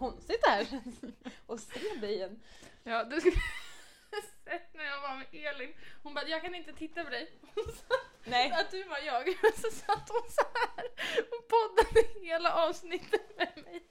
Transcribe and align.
Konstigt 0.00 0.42
det 0.42 0.50
här 0.50 0.64
känns 0.70 1.04
att 1.46 1.60
se 1.60 1.94
dig 2.00 2.14
igen. 2.14 2.42
Ja, 2.82 3.04
du 3.04 3.20
skulle 3.20 3.36
sett 4.44 4.74
när 4.74 4.84
jag 4.84 5.00
var 5.00 5.16
med 5.16 5.26
Elin. 5.32 5.74
Hon 6.02 6.14
bara, 6.14 6.28
jag 6.28 6.42
kan 6.42 6.54
inte 6.54 6.72
titta 6.72 7.04
på 7.04 7.10
dig. 7.10 7.32
Nej. 8.24 8.50
att 8.50 8.70
du 8.70 8.84
var 8.84 8.98
jag. 8.98 9.28
Så 9.54 9.70
satt 9.70 10.08
hon 10.08 10.30
så 10.30 10.42
här 10.54 10.86
och 11.32 11.48
poddade 11.48 12.20
hela 12.20 12.54
avsnittet 12.68 13.36
med 13.36 13.64
mig. 13.64 13.82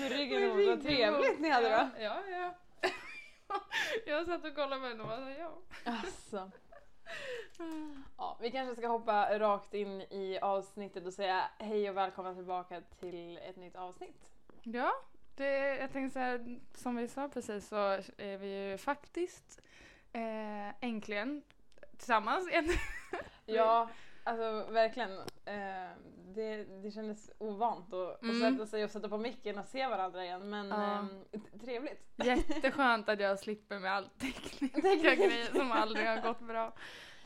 Med 0.00 0.12
ryggen 0.12 0.48
mot, 0.48 0.66
vad 0.66 0.82
trevligt 0.82 1.40
ni 1.40 1.48
hade 1.48 1.68
då. 1.68 1.88
Ja, 1.98 2.22
ja. 2.30 2.54
ja. 3.48 3.60
Jag 4.06 4.26
satt 4.26 4.44
och 4.44 4.54
kollade 4.54 4.80
på 4.80 4.86
henne 4.86 5.02
och 5.02 5.08
bara, 5.08 5.38
ja. 5.38 5.58
Alltså. 5.84 6.50
Ja, 8.16 8.38
vi 8.40 8.50
kanske 8.50 8.76
ska 8.76 8.88
hoppa 8.88 9.38
rakt 9.38 9.74
in 9.74 10.00
i 10.00 10.38
avsnittet 10.42 11.06
och 11.06 11.12
säga 11.12 11.50
hej 11.58 11.90
och 11.90 11.96
välkomna 11.96 12.34
tillbaka 12.34 12.80
till 12.80 13.38
ett 13.38 13.56
nytt 13.56 13.76
avsnitt. 13.76 14.39
Ja, 14.62 14.92
det, 15.34 15.76
jag 15.76 15.92
tänkte 15.92 16.12
så 16.12 16.18
här, 16.18 16.58
som 16.74 16.96
vi 16.96 17.08
sa 17.08 17.28
precis 17.28 17.68
så 17.68 17.76
är 18.16 18.36
vi 18.38 18.70
ju 18.70 18.78
faktiskt 18.78 19.60
eh, 20.12 20.84
äntligen 20.84 21.42
tillsammans 21.96 22.48
igen. 22.48 22.68
Ja, 23.46 23.88
alltså 24.24 24.66
verkligen. 24.72 25.18
Eh, 25.44 25.90
det, 26.34 26.64
det 26.82 26.90
kändes 26.90 27.30
ovant 27.38 27.94
att, 27.94 28.22
Mm. 28.22 28.36
att 28.36 28.52
sätta 28.52 28.66
sig 28.66 28.84
och 28.84 28.90
sätta 28.90 29.08
på 29.08 29.18
micken 29.18 29.58
och 29.58 29.66
se 29.66 29.86
varandra 29.86 30.24
igen 30.24 30.50
men 30.50 30.68
Ja. 30.68 31.06
eh, 31.32 31.40
trevligt. 31.64 32.08
Jätteskönt 32.16 33.08
att 33.08 33.20
jag 33.20 33.38
slipper 33.38 33.78
med 33.78 33.92
all 33.92 34.08
tekniska 34.08 35.14
grejer 35.14 35.44
som 35.58 35.72
aldrig 35.72 36.06
har 36.06 36.20
gått 36.20 36.40
bra. 36.40 36.72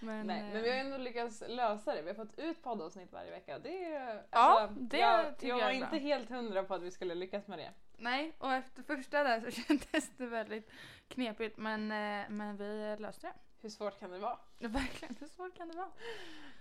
Men, 0.04 0.26
Nej, 0.26 0.42
men 0.52 0.62
vi 0.62 0.70
har 0.70 0.76
ändå 0.76 0.96
lyckats 0.96 1.42
lösa 1.48 1.94
det. 1.94 2.02
Vi 2.02 2.08
har 2.08 2.14
fått 2.14 2.38
ut 2.38 2.62
poddavsnitt 2.62 3.12
varje 3.12 3.30
vecka. 3.30 3.58
Det 3.58 3.84
är, 3.84 4.14
Ja, 4.14 4.38
alltså, 4.60 4.80
det 4.80 4.98
jag, 4.98 5.24
jag 5.24 5.34
jag 5.40 5.56
var 5.56 5.70
är 5.70 5.74
inte 5.74 5.98
helt 5.98 6.30
hundra 6.30 6.62
på 6.64 6.74
att 6.74 6.82
vi 6.82 6.90
skulle 6.90 7.14
lyckas 7.14 7.46
med 7.46 7.58
det. 7.58 7.70
Nej, 7.96 8.32
och 8.38 8.52
efter 8.52 8.82
första 8.82 9.22
där 9.24 9.40
så 9.40 9.50
kändes 9.66 10.10
det 10.16 10.26
väldigt 10.26 10.70
knepigt 11.08 11.56
men, 11.58 11.92
eh, 11.92 12.28
men 12.30 12.56
vi 12.56 12.96
löste 12.98 13.26
det. 13.26 13.32
Hur 13.62 13.68
svårt 13.70 14.00
kan 14.00 14.10
det 14.10 14.18
vara? 14.18 14.38
Verkligen, 14.58 15.16
hur 15.20 15.26
svårt 15.26 15.56
kan 15.56 15.68
det 15.68 15.76
vara? 15.76 15.88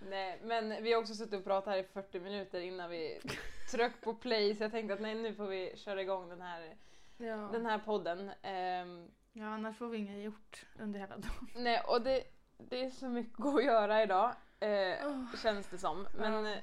Nej, 0.09 0.39
men 0.43 0.83
vi 0.83 0.93
har 0.93 1.01
också 1.01 1.13
suttit 1.15 1.33
och 1.33 1.43
pratat 1.43 1.73
här 1.73 1.77
i 1.77 1.83
40 1.83 2.19
minuter 2.19 2.59
innan 2.59 2.89
vi 2.89 3.19
tryckte 3.71 4.01
på 4.01 4.13
play 4.13 4.55
så 4.55 4.63
jag 4.63 4.71
tänkte 4.71 4.93
att 4.93 5.01
nej, 5.01 5.15
nu 5.15 5.33
får 5.33 5.47
vi 5.47 5.73
köra 5.77 6.01
igång 6.01 6.29
den 6.29 6.41
här, 6.41 6.75
Ja. 7.17 7.35
den 7.51 7.65
här 7.65 7.77
podden. 7.77 8.31
Ehm, 8.41 9.07
ja, 9.33 9.45
annars 9.45 9.77
får 9.77 9.87
vi 9.87 9.97
inget 9.97 10.23
gjort 10.23 10.65
under 10.79 10.99
hela 10.99 11.17
dagen. 11.17 11.47
nej, 11.55 11.81
och 11.87 12.01
det, 12.01 12.23
det 12.69 12.85
är 12.85 12.89
så 12.89 13.07
mycket 13.07 13.45
att 13.45 13.63
göra 13.63 14.03
idag 14.03 14.35
eh, 14.59 15.07
Oh. 15.07 15.35
känns 15.43 15.67
det 15.67 15.77
som. 15.77 16.07
Men 16.13 16.45
Ja. 16.45 16.51
eh, 16.51 16.59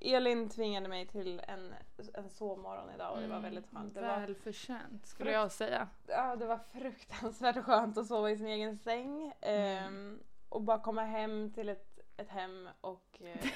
Elin 0.00 0.48
tvingade 0.48 0.88
mig 0.88 1.06
till 1.06 1.42
en, 1.48 1.74
en 2.14 2.30
sovmorgon 2.30 2.90
idag 2.94 3.12
och 3.14 3.20
det 3.20 3.26
var 3.28 3.36
Mm, 3.36 3.42
väldigt 3.42 3.70
skönt. 3.72 3.94
Det 3.94 4.00
var, 4.00 4.20
Välförtjänt 4.20 5.06
skulle 5.06 5.32
jag 5.32 5.52
säga. 5.52 5.88
ja, 6.06 6.36
det 6.36 6.46
var 6.46 6.58
fruktansvärt 6.58 7.64
skönt 7.64 7.98
att 7.98 8.06
sova 8.06 8.30
i 8.30 8.36
sin 8.36 8.46
egen 8.46 8.76
säng 8.78 9.32
ehm, 9.40 10.22
och 10.48 10.62
bara 10.62 10.78
komma 10.78 11.02
hem 11.02 11.52
till 11.52 11.68
ett, 11.68 11.98
ett 12.16 12.28
hem 12.28 12.68
och 12.80 13.20
eh, 13.24 13.46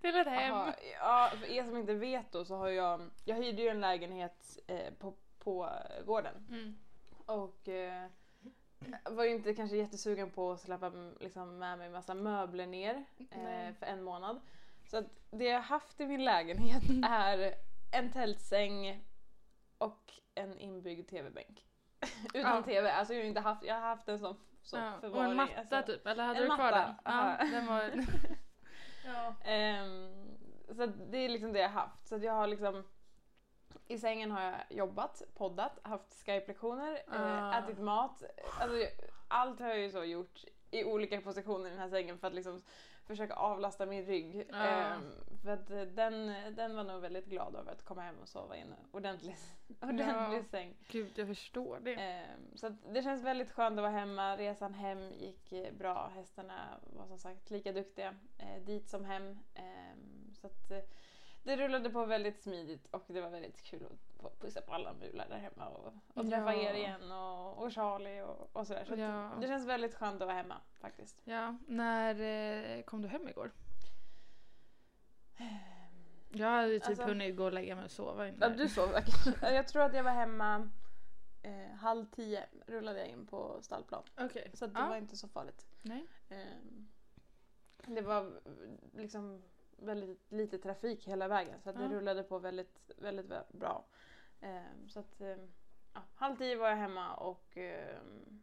Till 0.00 0.16
ett 0.16 0.26
hem. 0.26 0.54
Aha, 0.54 0.72
ja, 1.00 1.30
för 1.40 1.46
er 1.50 1.64
som 1.64 1.76
inte 1.76 1.94
vet 1.94 2.32
då 2.32 2.44
så 2.44 2.56
har 2.56 2.68
jag, 2.68 3.10
jag 3.24 3.36
hyrde 3.36 3.62
ju 3.62 3.68
en 3.68 3.80
lägenhet 3.80 4.58
eh, 4.66 4.94
på, 4.98 5.14
på 5.38 5.70
gården 6.06 6.46
Mm. 6.50 6.78
och 7.26 7.68
eh, 7.68 8.06
var 9.04 9.24
ju 9.24 9.30
inte 9.30 9.54
kanske 9.54 9.76
jättesugen 9.76 10.30
på 10.30 10.52
att 10.52 10.60
släppa 10.60 10.92
liksom, 11.20 11.58
med 11.58 11.78
mig 11.78 11.90
massa 11.90 12.14
möbler 12.14 12.66
ner 12.66 13.04
eh, 13.30 13.74
för 13.78 13.86
en 13.86 14.02
månad. 14.02 14.40
Så 14.84 14.96
att 14.98 15.04
det 15.30 15.44
jag 15.44 15.60
haft 15.60 16.00
i 16.00 16.06
min 16.06 16.24
lägenhet 16.24 16.82
är 17.10 17.54
en 17.92 18.12
tältsäng 18.12 19.04
och 19.78 20.12
en 20.34 20.58
inbyggd 20.58 21.08
tv-bänk. 21.10 21.66
Utan 22.34 22.56
Ja. 22.56 22.62
tv, 22.62 22.90
alltså 22.92 23.14
jag 23.14 23.20
har 23.20 23.26
inte 23.28 23.40
haft, 23.40 23.62
jag 23.64 23.74
har 23.74 23.80
haft 23.88 24.08
en 24.08 24.18
sån, 24.18 24.36
sån 24.62 24.80
Ja, 24.80 24.94
och 24.94 25.00
förvaring. 25.00 25.30
en 25.30 25.36
matta 25.36 25.58
alltså. 25.76 25.92
typ, 25.92 26.06
eller 26.06 26.24
hade 26.24 26.40
du 26.40 26.46
kvar 26.46 26.56
matta, 26.58 26.76
den? 27.04 27.14
aha. 27.14 27.36
Ja, 27.40 27.44
den 27.46 27.66
var... 27.66 27.90
ja. 29.06 29.34
Ehm, 29.50 30.36
så 30.76 30.86
det 30.86 31.18
är 31.18 31.28
liksom 31.28 31.52
det 31.52 31.58
jag 31.60 31.68
har 31.68 31.80
haft. 31.80 32.06
Så 32.08 32.16
jag 32.16 32.32
har 32.32 32.46
liksom 32.46 32.84
i 33.88 33.98
sängen 33.98 34.30
har 34.30 34.42
jag 34.42 34.54
jobbat, 34.70 35.22
poddat, 35.34 35.78
haft 35.82 36.12
Skype-lektioner, 36.26 37.02
Ah. 37.08 37.50
eh, 37.52 37.64
ätit 37.64 37.78
mat. 37.78 38.22
Alltså, 38.60 38.76
allt 39.28 39.60
har 39.60 39.68
jag 39.68 39.78
ju 39.78 39.90
så 39.90 40.04
gjort 40.04 40.44
i 40.70 40.84
olika 40.84 41.20
positioner 41.20 41.66
i 41.66 41.70
den 41.70 41.78
här 41.78 41.88
sängen 41.88 42.18
för 42.18 42.26
att 42.26 42.34
liksom 42.34 42.62
försöka 43.06 43.34
avlasta 43.34 43.86
min 43.86 44.06
rygg. 44.06 44.48
Ah. 44.52 44.64
Ehm, 44.64 45.10
för 45.42 45.50
att 45.50 45.70
eh, 45.70 45.82
den, 45.82 46.26
den 46.56 46.76
var 46.76 46.84
nog 46.84 47.00
väldigt 47.00 47.26
glad 47.26 47.54
över 47.56 47.72
att 47.72 47.84
komma 47.84 48.02
hem 48.02 48.14
och 48.22 48.28
sova 48.28 48.56
i 48.56 48.60
en 48.60 48.74
ordentlig, 48.92 49.36
ordentlig 49.80 50.38
Ja. 50.38 50.44
säng. 50.50 50.74
Gud, 50.88 51.12
jag 51.14 51.26
förstår 51.26 51.78
det. 51.82 51.94
Ehm, 51.94 52.56
så 52.56 52.68
det 52.92 53.02
känns 53.02 53.22
väldigt 53.24 53.52
skönt 53.52 53.78
att 53.78 53.82
vara 53.82 53.92
hemma. 53.92 54.36
Resan 54.36 54.74
hem 54.74 55.12
gick 55.12 55.52
eh, 55.52 55.72
bra. 55.72 56.10
Hästarna 56.14 56.80
var 56.96 57.06
som 57.06 57.18
sagt 57.18 57.50
lika 57.50 57.72
duktiga 57.72 58.14
eh, 58.38 58.62
dit 58.64 58.88
som 58.88 59.04
hem. 59.04 59.38
Ehm, 59.54 60.34
så 60.40 60.46
att, 60.46 60.72
det 61.46 61.56
rullade 61.56 61.90
på 61.90 62.04
väldigt 62.04 62.42
smidigt 62.42 62.86
och 62.90 63.04
det 63.06 63.20
var 63.20 63.30
väldigt 63.30 63.62
kul 63.62 63.86
att 63.86 64.20
få 64.22 64.30
pussa 64.40 64.60
på 64.60 64.72
alla 64.74 64.92
mular 64.92 65.28
där 65.28 65.38
hemma 65.38 65.68
och, 65.68 65.92
och 66.14 66.24
träffa 66.30 66.54
Ja. 66.54 66.70
er 66.70 66.74
igen 66.74 67.12
och, 67.12 67.58
och 67.62 67.72
Charlie 67.72 68.22
och, 68.22 68.56
och 68.56 68.66
sådär. 68.66 68.84
Så 68.84 68.94
Ja. 68.94 69.32
det 69.40 69.46
känns 69.46 69.66
väldigt 69.66 69.94
skönt 69.94 70.22
att 70.22 70.26
vara 70.28 70.36
hemma 70.36 70.60
faktiskt. 70.80 71.22
Ja, 71.24 71.56
när 71.66 72.20
eh, 72.78 72.82
kom 72.82 73.02
du 73.02 73.08
hem 73.08 73.28
igår? 73.28 73.52
Jag 76.28 76.46
hade 76.48 76.72
typ 76.80 76.88
Alltså- 76.88 77.02
hunnit 77.04 77.36
gå 77.36 77.44
och 77.44 77.52
lägga 77.52 77.74
mig 77.74 77.84
och 77.84 77.90
sova 77.90 78.26
Ja, 78.26 78.32
innan. 78.32 78.56
du 78.56 78.68
sov 78.68 78.88
säkert. 78.92 79.42
Jag 79.42 79.68
tror 79.68 79.82
att 79.82 79.94
jag 79.94 80.04
var 80.04 80.10
hemma 80.10 80.70
eh, 81.42 81.70
halv 81.76 82.04
tio 82.04 82.46
rullade 82.66 82.98
jag 82.98 83.08
in 83.08 83.26
på 83.26 83.58
stallplan. 83.62 84.02
Okej. 84.20 84.50
Så 84.54 84.66
det 84.66 84.80
Ja. 84.80 84.88
var 84.88 84.96
inte 84.96 85.16
så 85.16 85.28
farligt. 85.28 85.66
Nej. 85.82 86.06
Ehm, 86.28 86.88
Det 87.86 88.00
var 88.00 88.40
liksom 88.92 89.42
väldigt 89.76 90.32
lite 90.32 90.58
trafik 90.58 91.08
hela 91.08 91.28
vägen 91.28 91.60
så 91.60 91.70
att 91.70 91.76
det 91.76 91.82
Ja. 91.82 91.88
rullade 91.90 92.22
på 92.22 92.38
väldigt, 92.38 92.90
väldigt 92.96 93.26
vä- 93.26 93.44
bra. 93.56 93.84
Ehm, 94.40 94.88
Så 94.88 95.00
att 95.00 95.20
ehm, 95.20 95.52
ja, 95.94 96.00
halv 96.14 96.36
tio 96.36 96.56
var 96.56 96.68
jag 96.68 96.76
hemma 96.76 97.14
och 97.14 97.56
ehm, 97.56 98.42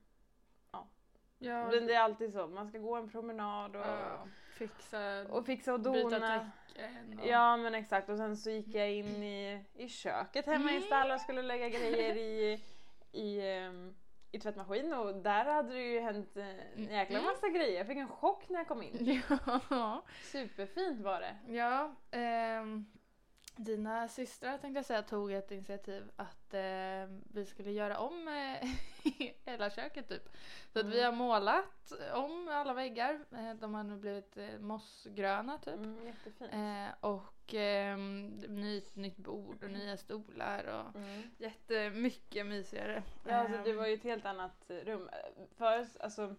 Ja, 1.40 1.72
men 1.72 1.88
det 1.88 1.94
är 1.94 2.00
alltid 2.00 2.34
så, 2.34 2.48
man 2.48 2.68
ska 2.68 2.78
gå 2.78 2.96
en 2.96 3.10
promenad 3.10 3.76
och, 3.76 3.82
ja, 3.82 4.28
fixa, 4.58 5.26
och 5.30 5.46
fixa 5.46 5.74
och 5.74 5.80
byta 5.80 6.10
dona. 6.10 6.52
täcken. 6.68 7.20
Och... 7.20 7.28
Ja 7.28 7.58
men 7.58 7.76
exakt 7.76 8.10
och 8.10 8.18
sen 8.18 8.38
så 8.38 8.50
gick 8.50 8.76
jag 8.76 8.92
in 8.92 9.24
i, 9.24 9.66
i 9.74 9.88
köket 9.88 10.46
hemma 10.46 10.72
i 10.72 10.82
stallet 10.82 11.16
och 11.16 11.22
skulle 11.22 11.42
lägga 11.42 11.70
grejer 11.70 12.16
i, 12.18 12.64
i, 13.12 13.42
ehm, 13.50 13.96
i 14.34 14.40
tvättmaskin 14.40 14.94
och 14.94 15.16
där 15.16 15.46
hade 15.46 15.74
det 15.74 15.84
ju 15.84 16.00
hänt 16.00 16.38
eh, 16.38 16.46
en 16.76 16.84
jäkla 16.84 17.20
Mm. 17.20 17.32
massa 17.32 17.50
grejer. 17.50 17.78
Jag 17.78 17.88
fick 17.88 17.98
en 17.98 18.08
chock 18.08 18.50
när 18.50 18.60
jag 18.60 18.68
kom 18.68 18.84
in. 18.84 19.22
Ja. 19.70 20.04
Superfint 20.24 21.02
var 21.02 21.20
det. 21.22 21.54
Ja, 21.54 21.96
ehm, 22.12 22.86
dina 23.56 24.08
systrar 24.08 24.58
tänkte 24.58 24.78
jag 24.78 24.86
säga 24.86 25.02
tog 25.04 25.32
ett 25.32 25.52
initiativ 25.52 26.12
att 26.16 26.54
eh, 26.54 27.06
vi 27.34 27.46
skulle 27.46 27.72
göra 27.72 27.98
om 28.00 28.28
eh, 28.28 28.70
hela 29.46 29.70
köket 29.70 30.08
typ. 30.10 30.30
Så 30.74 30.80
att 30.80 30.86
vi 30.86 31.00
Mm. 31.00 31.06
har 31.06 31.26
målat 31.26 31.92
om 32.14 32.48
alla 32.52 32.74
väggar. 32.74 33.26
Eh, 33.32 33.54
de 33.54 33.74
har 33.74 33.84
nu 33.84 33.96
blivit 33.98 34.38
eh, 34.38 34.60
mossgröna 34.60 35.58
typ. 35.58 35.74
Mm, 35.74 36.06
jättefint. 36.08 36.54
Eh, 36.54 36.88
och 37.10 37.54
eh, 37.54 37.98
nytt, 38.48 38.96
nytt 38.96 39.18
bord 39.18 39.64
och 39.64 39.72
nya 39.72 39.98
stolar 39.98 40.64
och 40.64 40.96
Mm. 40.96 41.24
jättemycket 41.38 42.46
mysigare. 42.46 43.04
Ja, 43.28 43.36
alltså, 43.36 43.64
det 43.64 43.70
Ehm, 43.72 43.78
var 43.78 43.88
ju 43.88 43.94
ett 43.94 44.04
helt 44.04 44.26
annat 44.26 44.66
rum. 44.68 45.10
Förut, 45.58 45.98
alltså 46.00 46.36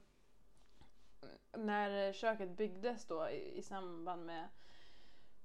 när 1.56 2.12
köket 2.12 2.50
byggdes 2.56 3.06
då 3.06 3.28
i, 3.30 3.58
i 3.58 3.62
samband 3.62 4.26
med, 4.26 4.48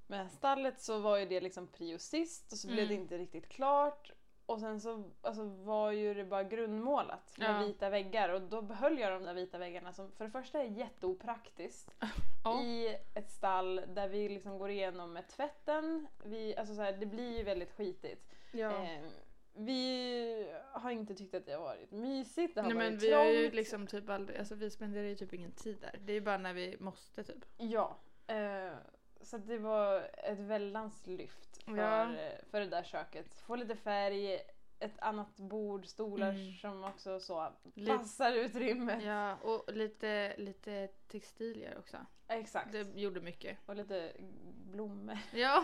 med 0.09 0.31
stallet 0.31 0.81
så 0.81 0.99
var 0.99 1.17
ju 1.17 1.25
det 1.25 1.41
liksom 1.41 1.67
prio 1.67 1.97
sist 1.99 2.51
och 2.51 2.57
så 2.57 2.67
blev 2.67 2.87
det 2.87 2.93
Mm. 2.93 3.01
inte 3.03 3.17
riktigt 3.17 3.49
klart. 3.49 4.11
Och 4.45 4.59
sen 4.59 4.81
så 4.81 5.11
alltså, 5.21 5.43
var 5.43 5.91
ju 5.91 6.13
det 6.13 6.23
bara 6.25 6.43
grundmålat 6.43 7.37
med 7.37 7.49
Ja. 7.61 7.65
vita 7.67 7.89
väggar 7.89 8.29
och 8.29 8.41
då 8.41 8.61
behöll 8.61 8.99
jag 8.99 9.11
de 9.11 9.23
där 9.23 9.33
vita 9.33 9.57
väggarna 9.57 9.93
som 9.93 10.11
för 10.11 10.25
det 10.25 10.31
första 10.31 10.59
är 10.59 10.67
jätteopraktiskt 10.67 11.91
ja. 12.43 12.61
i 12.63 12.97
ett 13.15 13.31
stall 13.31 13.81
där 13.87 14.07
vi 14.07 14.29
liksom 14.29 14.57
går 14.59 14.69
igenom 14.69 15.13
med 15.13 15.27
tvätten. 15.27 16.07
Vi, 16.23 16.55
alltså 16.57 16.75
så 16.75 16.81
här, 16.81 16.91
det 16.93 17.05
blir 17.05 17.37
ju 17.37 17.43
väldigt 17.43 17.71
skitigt. 17.71 18.35
ja. 18.51 18.83
Eh, 18.83 18.99
vi 19.53 20.47
har 20.71 20.91
inte 20.91 21.15
tyckt 21.15 21.35
att 21.35 21.45
det 21.45 21.51
har 21.53 21.61
varit 21.61 21.91
mysigt, 21.91 22.55
det 22.55 22.61
har 22.61 22.67
Nej 22.69 22.77
men 22.77 22.91
varit 22.93 23.03
vi 23.03 23.13
har 23.13 23.25
ju 23.25 23.39
trångt. 23.41 23.55
liksom 23.55 23.87
typ 23.87 24.09
aldrig, 24.09 24.39
alltså 24.39 24.55
vi 24.55 24.69
spenderar 24.69 25.03
ju 25.07 25.15
typ 25.15 25.33
ingen 25.33 25.51
tid 25.51 25.77
där. 25.81 25.99
Det 26.05 26.11
är 26.11 26.13
ju 26.13 26.21
bara 26.21 26.37
när 26.37 26.53
vi 26.53 26.77
måste 26.79 27.23
typ. 27.23 27.45
Ja. 27.57 27.97
Eh, 28.27 28.73
så 29.21 29.37
det 29.37 29.57
var 29.57 30.09
ett 30.17 30.39
väldans 30.39 31.07
lyft 31.07 31.63
för, 31.63 31.77
Ja. 31.77 32.11
för 32.51 32.59
det 32.59 32.65
där 32.67 32.83
köket. 32.83 33.33
Få 33.41 33.55
lite 33.55 33.75
färg, 33.75 34.39
ett 34.79 34.99
annat 34.99 35.37
bord, 35.37 35.85
stolar 35.85 36.29
Mm. 36.29 36.53
som 36.53 36.83
också 36.83 37.19
så 37.19 37.53
Lite- 37.73 37.97
passar 37.97 38.31
utrymmet. 38.33 39.03
Ja 39.03 39.35
och 39.35 39.73
lite, 39.73 40.33
lite 40.37 40.87
textilier 41.07 41.77
också. 41.79 41.97
Exakt. 42.27 42.71
Det 42.71 42.81
gjorde 42.99 43.21
mycket. 43.21 43.57
Och 43.65 43.75
lite 43.75 44.11
blommor. 44.71 45.17
Ja 45.33 45.63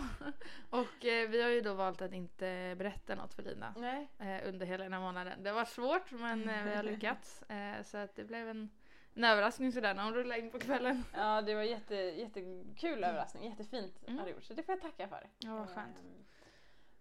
och 0.69 1.05
eh, 1.05 1.29
vi 1.29 1.41
har 1.41 1.49
ju 1.49 1.61
då 1.61 1.73
valt 1.73 2.01
att 2.01 2.13
inte 2.13 2.75
berätta 2.77 3.15
något 3.15 3.33
för 3.33 3.43
Lina. 3.43 3.73
Nej. 3.77 4.09
eh, 4.19 4.47
under 4.49 4.65
hela 4.65 4.83
den 4.83 4.93
här 4.93 4.99
månaden. 4.99 5.43
Det 5.43 5.51
var 5.51 5.65
svårt 5.65 6.11
men 6.11 6.49
eh, 6.49 6.63
vi 6.63 6.75
har 6.75 6.83
lyckats. 6.93 7.41
Eh, 7.43 7.83
så 7.83 7.97
att 7.97 8.15
det 8.15 8.23
blev 8.23 8.49
en, 8.49 8.69
en 9.15 9.23
överraskning 9.23 9.71
sådär 9.71 9.93
när 9.93 10.03
hon 10.03 10.13
rullade 10.13 10.39
in 10.41 10.51
på 10.51 10.59
kvällen. 10.59 11.03
Ja, 11.13 11.41
det 11.41 11.55
var 11.55 11.63
jätte, 11.63 11.95
jättekul 11.95 13.03
överraskning. 13.03 13.49
Jättefint 13.49 14.03
Mm. 14.07 14.19
hade 14.19 14.31
gjort. 14.31 14.43
Så 14.43 14.53
det 14.53 14.63
får 14.63 14.73
jag 14.75 14.81
tacka 14.81 15.07
för. 15.07 15.29
Ja 15.37 15.55
vad 15.55 15.69
skönt. 15.69 15.99
Ehm, 15.99 16.25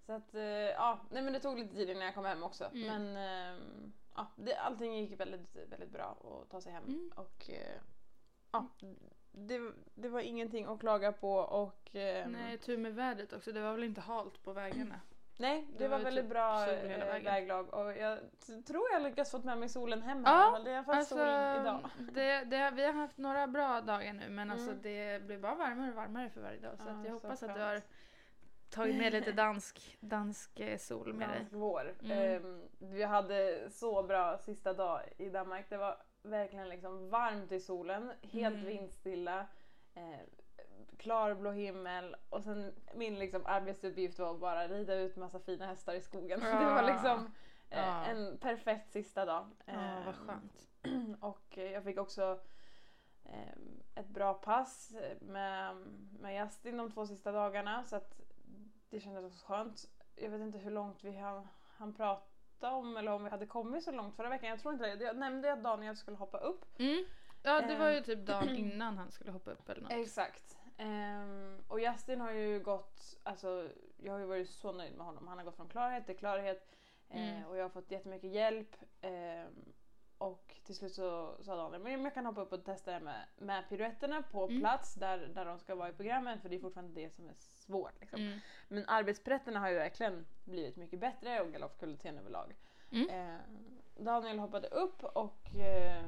Så 0.07 0.13
att, 0.13 0.35
eh, 0.35 0.43
ja, 0.43 1.01
nej 1.11 1.23
men 1.23 1.33
det 1.33 1.41
tog 1.41 1.59
lite 1.59 1.75
tid 1.75 1.91
innan 1.91 2.03
jag 2.05 2.15
kom 2.15 2.25
hem 2.25 2.43
också. 2.43 2.65
Mm. 2.65 2.87
Men 2.87 3.17
ehm, 3.17 3.93
ja, 4.15 4.27
det, 4.37 4.55
allting 4.57 4.95
gick 4.99 5.21
väldigt, 5.21 5.57
väldigt 5.71 5.91
bra 5.91 6.19
att 6.43 6.51
ta 6.51 6.61
sig 6.61 6.73
hem. 6.73 6.85
Mm. 6.85 7.13
Och 7.17 7.51
eh, 7.51 7.81
ja, 8.53 8.69
det, 9.33 9.73
det 9.95 10.09
var 10.09 10.21
ingenting 10.21 10.65
att 10.65 10.81
klaga 10.81 11.13
på 11.13 11.35
och 11.35 11.91
ehm, 11.95 12.33
Nej 12.33 12.59
tur 12.59 12.79
med 12.79 12.95
vädret 12.95 13.33
också. 13.33 13.53
Det 13.53 13.61
var 13.61 13.73
väl 13.73 13.85
inte 13.85 14.01
halt 14.01 14.43
på 14.43 14.53
vägarna. 14.53 15.01
Nej, 15.37 15.67
det, 15.73 15.79
det 15.79 15.89
var 15.89 15.97
var 15.99 16.05
väldigt 16.05 16.25
typ 16.25 16.31
bra 16.31 16.71
eh, 16.71 17.23
väglag 17.25 17.75
och 17.75 17.97
jag 17.97 18.19
tror 18.67 18.85
jag 18.93 19.03
lyckats 19.03 19.31
fått 19.31 19.45
med 19.45 19.59
mig 19.59 19.69
solen 19.69 20.03
hem. 20.03 20.23
Ja, 20.27 20.51
fall. 20.53 20.65
Det 20.65 20.71
är 20.71 20.75
i 20.75 20.77
alla 20.77 20.85
fall 20.85 20.95
Alltså, 20.95 21.15
sol 21.15 21.61
idag. 21.61 21.81
det, 22.13 22.45
det, 22.45 22.71
vi 22.71 22.85
har 22.85 22.93
haft 22.93 23.19
några 23.19 23.47
bra 23.47 23.81
dagar 23.81 24.13
nu 24.13 24.29
men 24.29 24.51
alltså 24.51 24.71
Mm. 24.71 24.83
det 24.83 25.23
blir 25.27 25.39
bara 25.39 25.55
varmare 25.55 25.89
och 25.91 25.97
varmare 25.97 26.31
för 26.31 26.41
varje 26.41 26.61
dag. 26.61 26.79
Så 26.79 26.85
Ja, 26.89 27.05
jag 27.05 27.13
hoppas 27.13 27.43
att 27.43 27.55
du 27.55 27.61
har 27.61 27.81
tagit 28.71 28.97
med 28.97 29.13
lite 29.13 29.33
dansk, 29.33 29.97
dansk 30.01 30.61
eh, 30.61 30.79
sol 30.79 31.13
med 31.15 31.29
dig. 31.29 31.39
Dansk 31.39 31.53
vår. 31.53 31.95
Mm. 32.03 32.19
Ehm, 32.19 32.63
vi 32.79 33.03
hade 33.03 33.71
så 33.71 34.03
bra 34.03 34.39
sista 34.39 34.73
dag 34.73 35.01
i 35.19 35.29
Danmark. 35.29 35.67
Det 35.69 35.77
var 35.77 35.97
verkligen 36.23 36.69
liksom 36.69 37.11
varmt 37.11 37.53
i 37.53 37.61
solen, 37.61 38.13
helt 38.33 38.55
Mm. 38.57 38.67
vindstilla, 38.67 39.47
eh, 39.95 40.21
klarblå 40.99 41.51
himmel 41.51 42.17
och 42.29 42.43
sen 42.43 42.73
min 42.95 43.19
liksom 43.19 43.47
arbetsuppgift 43.47 44.19
var 44.19 44.31
att 44.35 44.41
bara 44.41 44.69
rida 44.69 44.95
ut 44.95 45.17
massa 45.17 45.41
fina 45.41 45.67
hästar 45.67 45.95
i 45.95 46.01
skogen. 46.01 46.41
Det 46.45 46.53
var 46.65 46.83
Ja. 46.83 46.93
liksom 46.93 47.31
eh, 47.71 47.79
Ja. 47.79 48.05
en 48.05 48.39
perfekt 48.39 48.93
sista 48.93 49.25
dag. 49.25 49.47
Ja 49.65 49.73
vad 50.07 50.15
Ehm, 50.15 50.27
skönt. 50.27 50.69
och 51.23 51.59
eh, 51.59 51.73
jag 51.73 51.85
fick 51.85 51.99
också 51.99 52.41
eh, 53.25 53.53
ett 53.95 54.09
bra 54.09 54.35
pass 54.35 54.95
med, 55.21 55.77
med 56.21 56.45
Justin 56.45 56.77
de 56.77 56.93
två 56.93 57.07
sista 57.07 57.33
dagarna 57.33 57.85
så 57.85 57.97
att 57.97 58.21
det 58.91 59.01
kändes 59.01 59.25
också 59.25 59.47
skönt. 59.47 59.85
Jag 60.17 60.31
vet 60.31 60.41
inte 60.41 60.59
hur 60.59 60.71
långt 60.71 61.05
vi 61.05 61.17
hann, 61.17 61.49
hann 61.77 61.95
prata 61.95 62.73
om 62.73 62.97
eller 62.97 63.13
om 63.13 63.25
vi 63.25 63.31
hade 63.31 63.47
kommit 63.47 63.85
så 63.85 63.93
långt 63.93 64.17
förra 64.17 64.29
veckan. 64.29 64.49
Jag 64.49 64.59
tror 64.61 64.75
inte 64.75 64.95
det. 64.97 65.05
Jag 65.05 65.17
nämnde 65.17 65.53
att 65.53 65.63
Daniel 65.63 65.97
skulle 65.97 66.17
hoppa 66.17 66.39
upp. 66.39 66.65
Mm. 66.79 67.05
Ja 67.43 67.61
det 67.61 67.77
var 67.79 67.89
ju 67.91 67.97
Eh. 67.97 68.03
typ 68.03 68.27
dagen 68.27 68.49
innan 68.57 68.99
han 68.99 69.11
skulle 69.11 69.31
hoppa 69.33 69.51
upp 69.51 69.69
eller 69.69 69.83
något. 69.83 69.93
Exakt. 69.93 70.59
Ehm, 70.77 71.59
och 71.69 71.81
Justin 71.81 72.21
har 72.21 72.31
ju 72.33 72.61
gått, 72.61 73.17
alltså 73.23 73.69
jag 73.97 74.13
har 74.13 74.19
ju 74.21 74.27
varit 74.27 74.51
så 74.51 74.73
nöjd 74.73 74.95
med 74.97 75.07
honom. 75.07 75.29
Han 75.29 75.39
har 75.39 75.45
gått 75.45 75.57
från 75.57 75.69
klarhet 75.69 76.07
till 76.07 76.17
klarhet 76.17 76.77
eh, 77.09 77.37
Mm. 77.37 77.49
och 77.49 77.57
jag 77.57 77.63
har 77.65 77.69
fått 77.71 77.91
jättemycket 77.91 78.31
hjälp. 78.31 78.77
Ehm, 79.01 79.73
och 80.19 80.55
till 80.65 80.75
slut 80.75 80.93
så 80.95 81.37
sa 81.43 81.57
Daniel, 81.57 81.83
men 81.83 82.03
jag 82.05 82.15
kan 82.15 82.27
hoppa 82.27 82.41
upp 82.41 82.53
och 82.53 82.65
testa 82.65 82.93
det 82.93 83.01
med, 83.01 83.25
med 83.37 83.69
piruetterna 83.69 84.23
på 84.23 84.45
Mm. 84.45 84.61
plats 84.61 84.95
där, 84.95 85.19
där 85.19 85.45
de 85.45 85.59
ska 85.59 85.75
vara 85.75 85.89
i 85.89 85.93
programmet 85.93 86.43
för 86.43 86.49
det 86.49 86.57
är 86.57 86.61
fortfarande 86.61 87.01
det 87.01 87.11
som 87.11 87.29
är 87.29 87.35
svårt. 87.39 88.01
Liksom. 88.01 88.21
Mm. 88.21 88.39
Men 88.69 88.85
arbetsprätterna 88.89 89.61
har 89.61 89.69
ju 89.69 89.75
verkligen 89.75 90.27
blivit 90.45 90.77
mycket 90.77 91.01
bättre 91.01 91.41
och 91.41 91.53
galoppkulotén 91.53 92.19
överlag. 92.19 92.55
Eh, 93.11 93.37
Daniel 93.97 94.39
hoppade 94.39 94.69
upp 94.69 95.05
och 95.05 95.57
eh, 95.57 96.05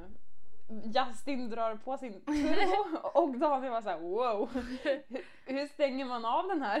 Justin 0.69 1.49
drar 1.49 1.75
på 1.75 1.97
sin 1.97 2.21
turbo 2.21 2.97
och 3.13 3.37
Daniel 3.37 3.71
var 3.71 3.81
såhär 3.81 3.99
wow, 3.99 4.49
hur, 5.45 5.67
stänger 5.67 6.05
man 6.05 6.25
av 6.25 6.47
den 6.47 6.61
här? 6.61 6.79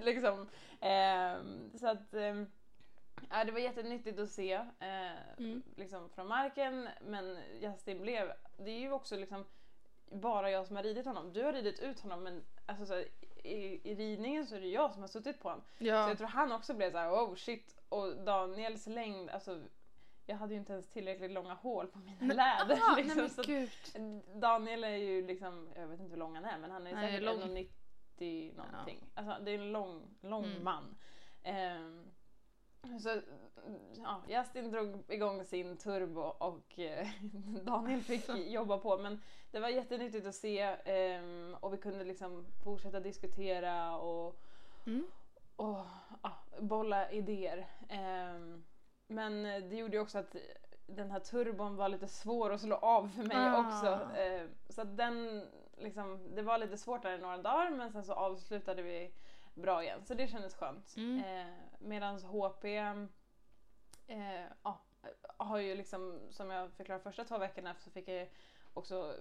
liksom. 0.04 0.48
Ehm, 0.80 1.70
så 1.78 1.88
att 1.88 2.14
ja, 3.30 3.44
det 3.44 3.52
var 3.52 3.58
jättenyttigt 3.58 4.18
att 4.18 4.30
se 4.30 4.52
eh, 4.52 5.12
Mm. 5.38 5.62
liksom 5.76 6.08
från 6.10 6.26
marken 6.28 6.88
men 7.00 7.38
Justin 7.60 8.00
blev, 8.00 8.32
det 8.58 8.70
är 8.70 8.78
ju 8.78 8.92
också 8.92 9.16
liksom 9.16 9.44
bara 10.12 10.50
jag 10.50 10.66
som 10.66 10.76
har 10.76 10.82
ridit 10.82 11.06
honom. 11.06 11.32
Du 11.32 11.42
har 11.44 11.52
ridit 11.52 11.80
ut 11.80 12.00
honom 12.00 12.22
men 12.22 12.42
alltså, 12.66 12.86
så 12.86 12.94
här, 12.94 13.04
i, 13.44 13.80
i 13.90 13.94
ridningen 13.94 14.46
så 14.46 14.56
är 14.56 14.60
det 14.60 14.66
jag 14.66 14.92
som 14.92 15.00
har 15.02 15.08
suttit 15.08 15.40
på 15.40 15.48
honom. 15.48 15.64
Så 15.78 15.84
Ja. 15.84 16.08
jag 16.08 16.18
tror 16.18 16.28
han 16.28 16.52
också 16.52 16.74
blev 16.74 16.90
så 16.90 16.98
här: 16.98 17.10
oh 17.10 17.34
shit 17.34 17.76
och 17.88 18.16
Daniels 18.16 18.86
längd, 18.86 19.30
alltså 19.30 19.60
jag 20.26 20.36
hade 20.36 20.52
ju 20.54 20.60
inte 20.60 20.72
ens 20.72 20.88
tillräckligt 20.88 21.30
långa 21.30 21.54
hål 21.54 21.86
på 21.86 21.98
mina 21.98 22.16
Men- 22.20 22.36
läder. 22.36 22.74
Aha, 22.76 22.96
liksom, 22.96 23.28
nej 23.46 23.68
men. 23.94 24.40
Daniel 24.40 24.84
är 24.84 24.96
ju 24.96 25.26
liksom, 25.26 25.68
jag 25.76 25.86
vet 25.88 26.00
inte 26.00 26.10
hur 26.10 26.18
lång 26.18 26.34
han 26.34 26.44
är 26.44 26.58
men 26.58 26.70
han 26.70 26.86
är 26.86 26.90
är 26.92 26.96
säkert 27.10 27.22
lång. 27.22 27.40
1,90 28.18 28.56
någonting. 28.56 29.10
Alltså 29.14 29.44
det 29.44 29.50
är 29.50 29.58
en 29.58 29.72
lång, 29.72 30.02
lång 30.20 30.44
Mm. 30.44 30.64
man. 30.64 30.96
Ehm, 31.42 32.04
så 33.02 33.20
ja, 33.96 34.22
Justin 34.28 34.70
drog 34.70 35.02
igång 35.08 35.44
sin 35.44 35.76
turbo 35.76 36.20
och 36.20 36.78
eh, 36.78 37.06
Daniel 37.64 38.00
fick 38.02 38.28
jobba 38.28 38.78
på 38.78 38.98
men 38.98 39.20
det 39.50 39.60
var 39.60 39.68
jättenyttigt 39.68 40.26
att 40.26 40.34
se 40.34 40.58
ehm, 40.84 41.56
och 41.60 41.72
vi 41.72 41.76
kunde 41.78 42.04
liksom 42.04 42.46
fortsätta 42.64 43.00
diskutera 43.00 43.96
och, 43.96 44.36
Mm. 44.86 45.06
och 45.56 45.86
ja, 46.22 46.32
bolla 46.60 47.10
idéer. 47.10 47.66
Ehm, 47.88 48.64
men 49.14 49.42
det 49.42 49.76
gjorde 49.76 49.96
ju 49.96 50.02
också 50.02 50.18
att 50.18 50.36
den 50.86 51.10
här 51.10 51.20
turbon 51.20 51.76
var 51.76 51.88
lite 51.88 52.08
svår 52.08 52.52
att 52.52 52.60
slå 52.60 52.76
av 52.76 53.08
för 53.08 53.22
mig 53.22 53.36
Ah. 53.36 53.60
också. 53.66 54.16
Ehm, 54.16 54.48
så 54.68 54.84
den, 54.84 55.46
liksom, 55.76 56.34
det 56.34 56.42
var 56.42 56.58
lite 56.58 56.78
svårt 56.78 57.02
där 57.02 57.12
i 57.14 57.18
några 57.18 57.38
dagar 57.38 57.70
men 57.70 57.92
sen 57.92 58.04
så 58.04 58.12
avslutade 58.12 58.82
vi 58.82 59.12
bra 59.54 59.82
igen. 59.82 60.00
Så 60.04 60.14
det 60.14 60.28
kändes 60.28 60.54
skönt. 60.54 60.94
Mm. 60.96 61.24
Eh, 61.24 61.54
Medan 61.78 62.18
HP 62.18 62.64
eh, 64.06 64.44
ja, 64.62 64.80
har 65.36 65.58
ju 65.58 65.74
liksom, 65.74 66.20
som 66.30 66.50
jag 66.50 66.72
förklarade 66.72 67.02
första 67.04 67.24
två 67.24 67.38
veckorna 67.38 67.74
så 67.78 67.90
fick 67.90 68.08
jag 68.08 68.28
också 68.74 69.14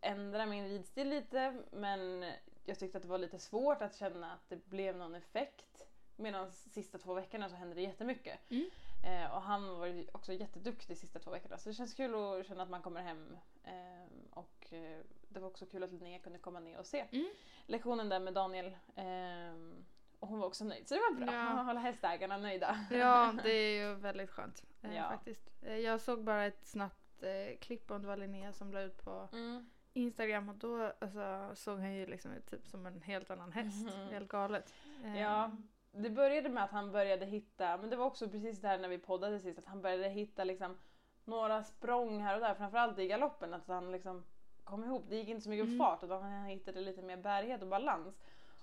ändra 0.00 0.46
min 0.46 0.68
ridstil 0.68 1.08
lite 1.08 1.56
men 1.70 2.24
jag 2.64 2.78
tyckte 2.78 2.98
att 2.98 3.02
det 3.02 3.08
var 3.08 3.18
lite 3.18 3.38
svårt 3.38 3.82
att 3.82 3.96
känna 3.96 4.32
att 4.32 4.48
det 4.48 4.64
blev 4.66 4.96
någon 4.96 5.14
effekt. 5.14 5.82
Medan 6.16 6.52
sista 6.52 6.98
två 6.98 7.14
veckorna 7.14 7.48
så 7.48 7.56
hände 7.56 7.74
det 7.74 7.82
jättemycket. 7.82 8.50
Mm. 8.50 8.70
Eh, 9.06 9.34
och 9.34 9.42
han 9.42 9.78
var 9.78 9.86
ju 9.86 10.06
också 10.12 10.32
jätteduktig 10.32 10.98
sista 10.98 11.18
två 11.18 11.30
veckorna 11.30 11.58
så 11.58 11.68
det 11.68 11.74
känns 11.74 11.94
kul 11.94 12.14
att 12.14 12.46
känna 12.46 12.62
att 12.62 12.70
man 12.70 12.82
kommer 12.82 13.00
hem. 13.02 13.36
Eh, 13.64 14.08
och 14.30 14.72
eh, 14.72 14.98
det 15.28 15.40
var 15.40 15.48
också 15.48 15.66
kul 15.66 15.82
att 15.82 15.92
Linnea 15.92 16.18
kunde 16.18 16.38
komma 16.38 16.60
ner 16.60 16.78
och 16.78 16.86
se 16.86 17.04
Mm. 17.12 17.28
lektionen 17.66 18.08
där 18.08 18.20
med 18.20 18.34
Daniel. 18.34 18.76
ehm, 18.96 19.84
och 20.20 20.28
hon 20.28 20.38
var 20.38 20.46
också 20.46 20.64
nöjd 20.64 20.88
så 20.88 20.94
det 20.94 21.00
var 21.00 21.26
bra. 21.26 21.34
Ja. 21.34 21.62
Hålla 21.62 21.80
hästägarna 21.80 22.36
nöjda. 22.36 22.86
Ja, 22.90 23.34
det 23.42 23.50
är 23.50 23.88
ju 23.88 23.94
väldigt 23.94 24.30
skönt 24.30 24.64
eh, 24.82 24.94
Ja. 24.96 25.08
faktiskt. 25.10 25.50
Eh, 25.62 25.76
jag 25.76 26.00
såg 26.00 26.24
bara 26.24 26.44
ett 26.46 26.66
snabbt 26.66 27.22
eh, 27.22 27.58
klipp 27.58 27.90
om 27.90 28.02
det 28.02 28.08
var 28.08 28.16
Linnea 28.16 28.52
som 28.52 28.72
la 28.72 28.80
ut 28.80 29.04
på 29.04 29.28
Mm. 29.32 29.70
Instagram 29.92 30.48
och 30.48 30.54
då 30.54 30.92
alltså, 31.00 31.50
såg 31.54 31.78
han 31.78 31.94
ju 31.94 32.06
liksom 32.06 32.32
ut 32.32 32.46
typ 32.50 32.66
som 32.68 32.86
en 32.86 33.02
helt 33.02 33.30
annan 33.30 33.52
häst. 33.52 33.86
Mhm. 33.86 34.08
Helt 34.08 34.28
galet. 34.28 34.74
Eh, 35.04 35.20
Ja, 35.20 35.50
det 35.96 36.10
började 36.10 36.48
med 36.48 36.64
att 36.64 36.70
han 36.70 36.92
började 36.92 37.26
hitta, 37.26 37.76
men 37.76 37.90
det 37.90 37.96
var 37.96 38.06
också 38.06 38.28
precis 38.28 38.60
där 38.60 38.78
när 38.78 38.88
vi 38.88 38.98
poddade 38.98 39.40
sist, 39.40 39.58
att 39.58 39.66
han 39.66 39.82
började 39.82 40.08
hitta 40.08 40.44
liksom 40.44 40.78
några 41.24 41.62
språng 41.62 42.20
här 42.22 42.34
och 42.34 42.40
där, 42.40 42.54
framförallt 42.54 42.98
i 42.98 43.06
galoppen, 43.06 43.54
att 43.54 43.68
han 43.68 43.92
liksom 43.92 44.24
kom 44.64 44.84
ihop. 44.84 45.04
Det 45.08 45.16
gick 45.16 45.28
inte 45.28 45.42
så 45.42 45.50
mycket 45.50 45.66
Mm. 45.66 45.78
fart 45.78 46.02
utan 46.02 46.22
han 46.22 46.44
hittade 46.44 46.80
lite 46.80 47.02
mer 47.02 47.16
bärighet 47.16 47.62
och 47.62 47.68
balans. 47.68 48.18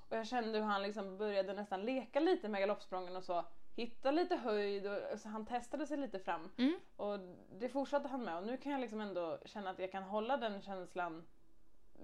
Och 0.10 0.18
jag 0.18 0.28
kände 0.28 0.58
hur 0.58 0.66
han 0.66 0.82
liksom 0.82 1.18
började 1.18 1.54
nästan 1.54 1.82
leka 1.82 2.20
lite 2.20 2.50
med 2.50 2.60
galoppsprången 2.62 3.16
och 3.16 3.24
så. 3.24 3.46
Hitta 3.76 4.12
lite 4.12 4.36
höjd 4.36 4.88
och 4.88 5.20
så 5.20 5.30
han 5.30 5.46
testade 5.46 5.88
sig 5.88 5.98
lite 5.98 6.20
fram. 6.20 6.50
Mm. 6.58 6.80
Och 6.96 7.20
det 7.60 7.70
fortsatte 7.70 8.08
han 8.08 8.24
med 8.24 8.38
och 8.38 8.48
nu 8.48 8.58
kan 8.58 8.72
jag 8.72 8.82
liksom 8.82 9.02
ändå 9.02 9.40
känna 9.46 9.70
att 9.70 9.80
jag 9.80 9.92
kan 9.92 10.04
hålla 10.04 10.38
den 10.38 10.62
känslan 10.62 11.24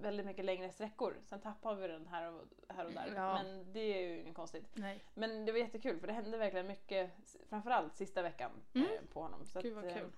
väldigt 0.01 0.25
mycket 0.25 0.45
längre 0.45 0.71
sträckor. 0.71 1.17
Sen 1.23 1.41
tappar 1.41 1.75
vi 1.75 1.87
den 1.87 2.07
här 2.07 2.31
och, 2.33 2.41
här 2.69 2.85
och 2.85 2.91
där. 2.91 3.13
Ja. 3.15 3.33
Men 3.43 3.73
det 3.73 3.79
är 3.79 4.09
ju 4.09 4.21
inget 4.21 4.35
konstigt. 4.35 4.69
Nej. 4.73 5.03
Men 5.13 5.45
det 5.45 5.51
var 5.51 5.59
jättekul 5.59 5.99
för 5.99 6.07
det 6.07 6.13
hände 6.13 6.37
verkligen 6.37 6.67
mycket, 6.67 7.11
framförallt 7.49 7.95
sista 7.95 8.21
veckan 8.21 8.51
Mm. 8.73 8.87
eh, 8.87 9.01
på 9.13 9.21
honom. 9.21 9.45
Så 9.45 9.61
Gud, 9.61 9.73
vad 9.75 9.85
eh, 9.85 9.93
kul. 9.93 10.11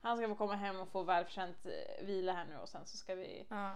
han 0.00 0.16
ska 0.16 0.28
få 0.28 0.34
komma 0.34 0.54
hem 0.54 0.80
och 0.80 0.88
få 0.88 1.02
välförtjänt 1.02 1.66
eh, 1.66 2.06
vila 2.06 2.32
här 2.32 2.44
nu 2.44 2.56
och 2.56 2.68
sen 2.68 2.86
så 2.86 2.96
ska 2.96 3.14
vi 3.14 3.46
Ja. 3.48 3.74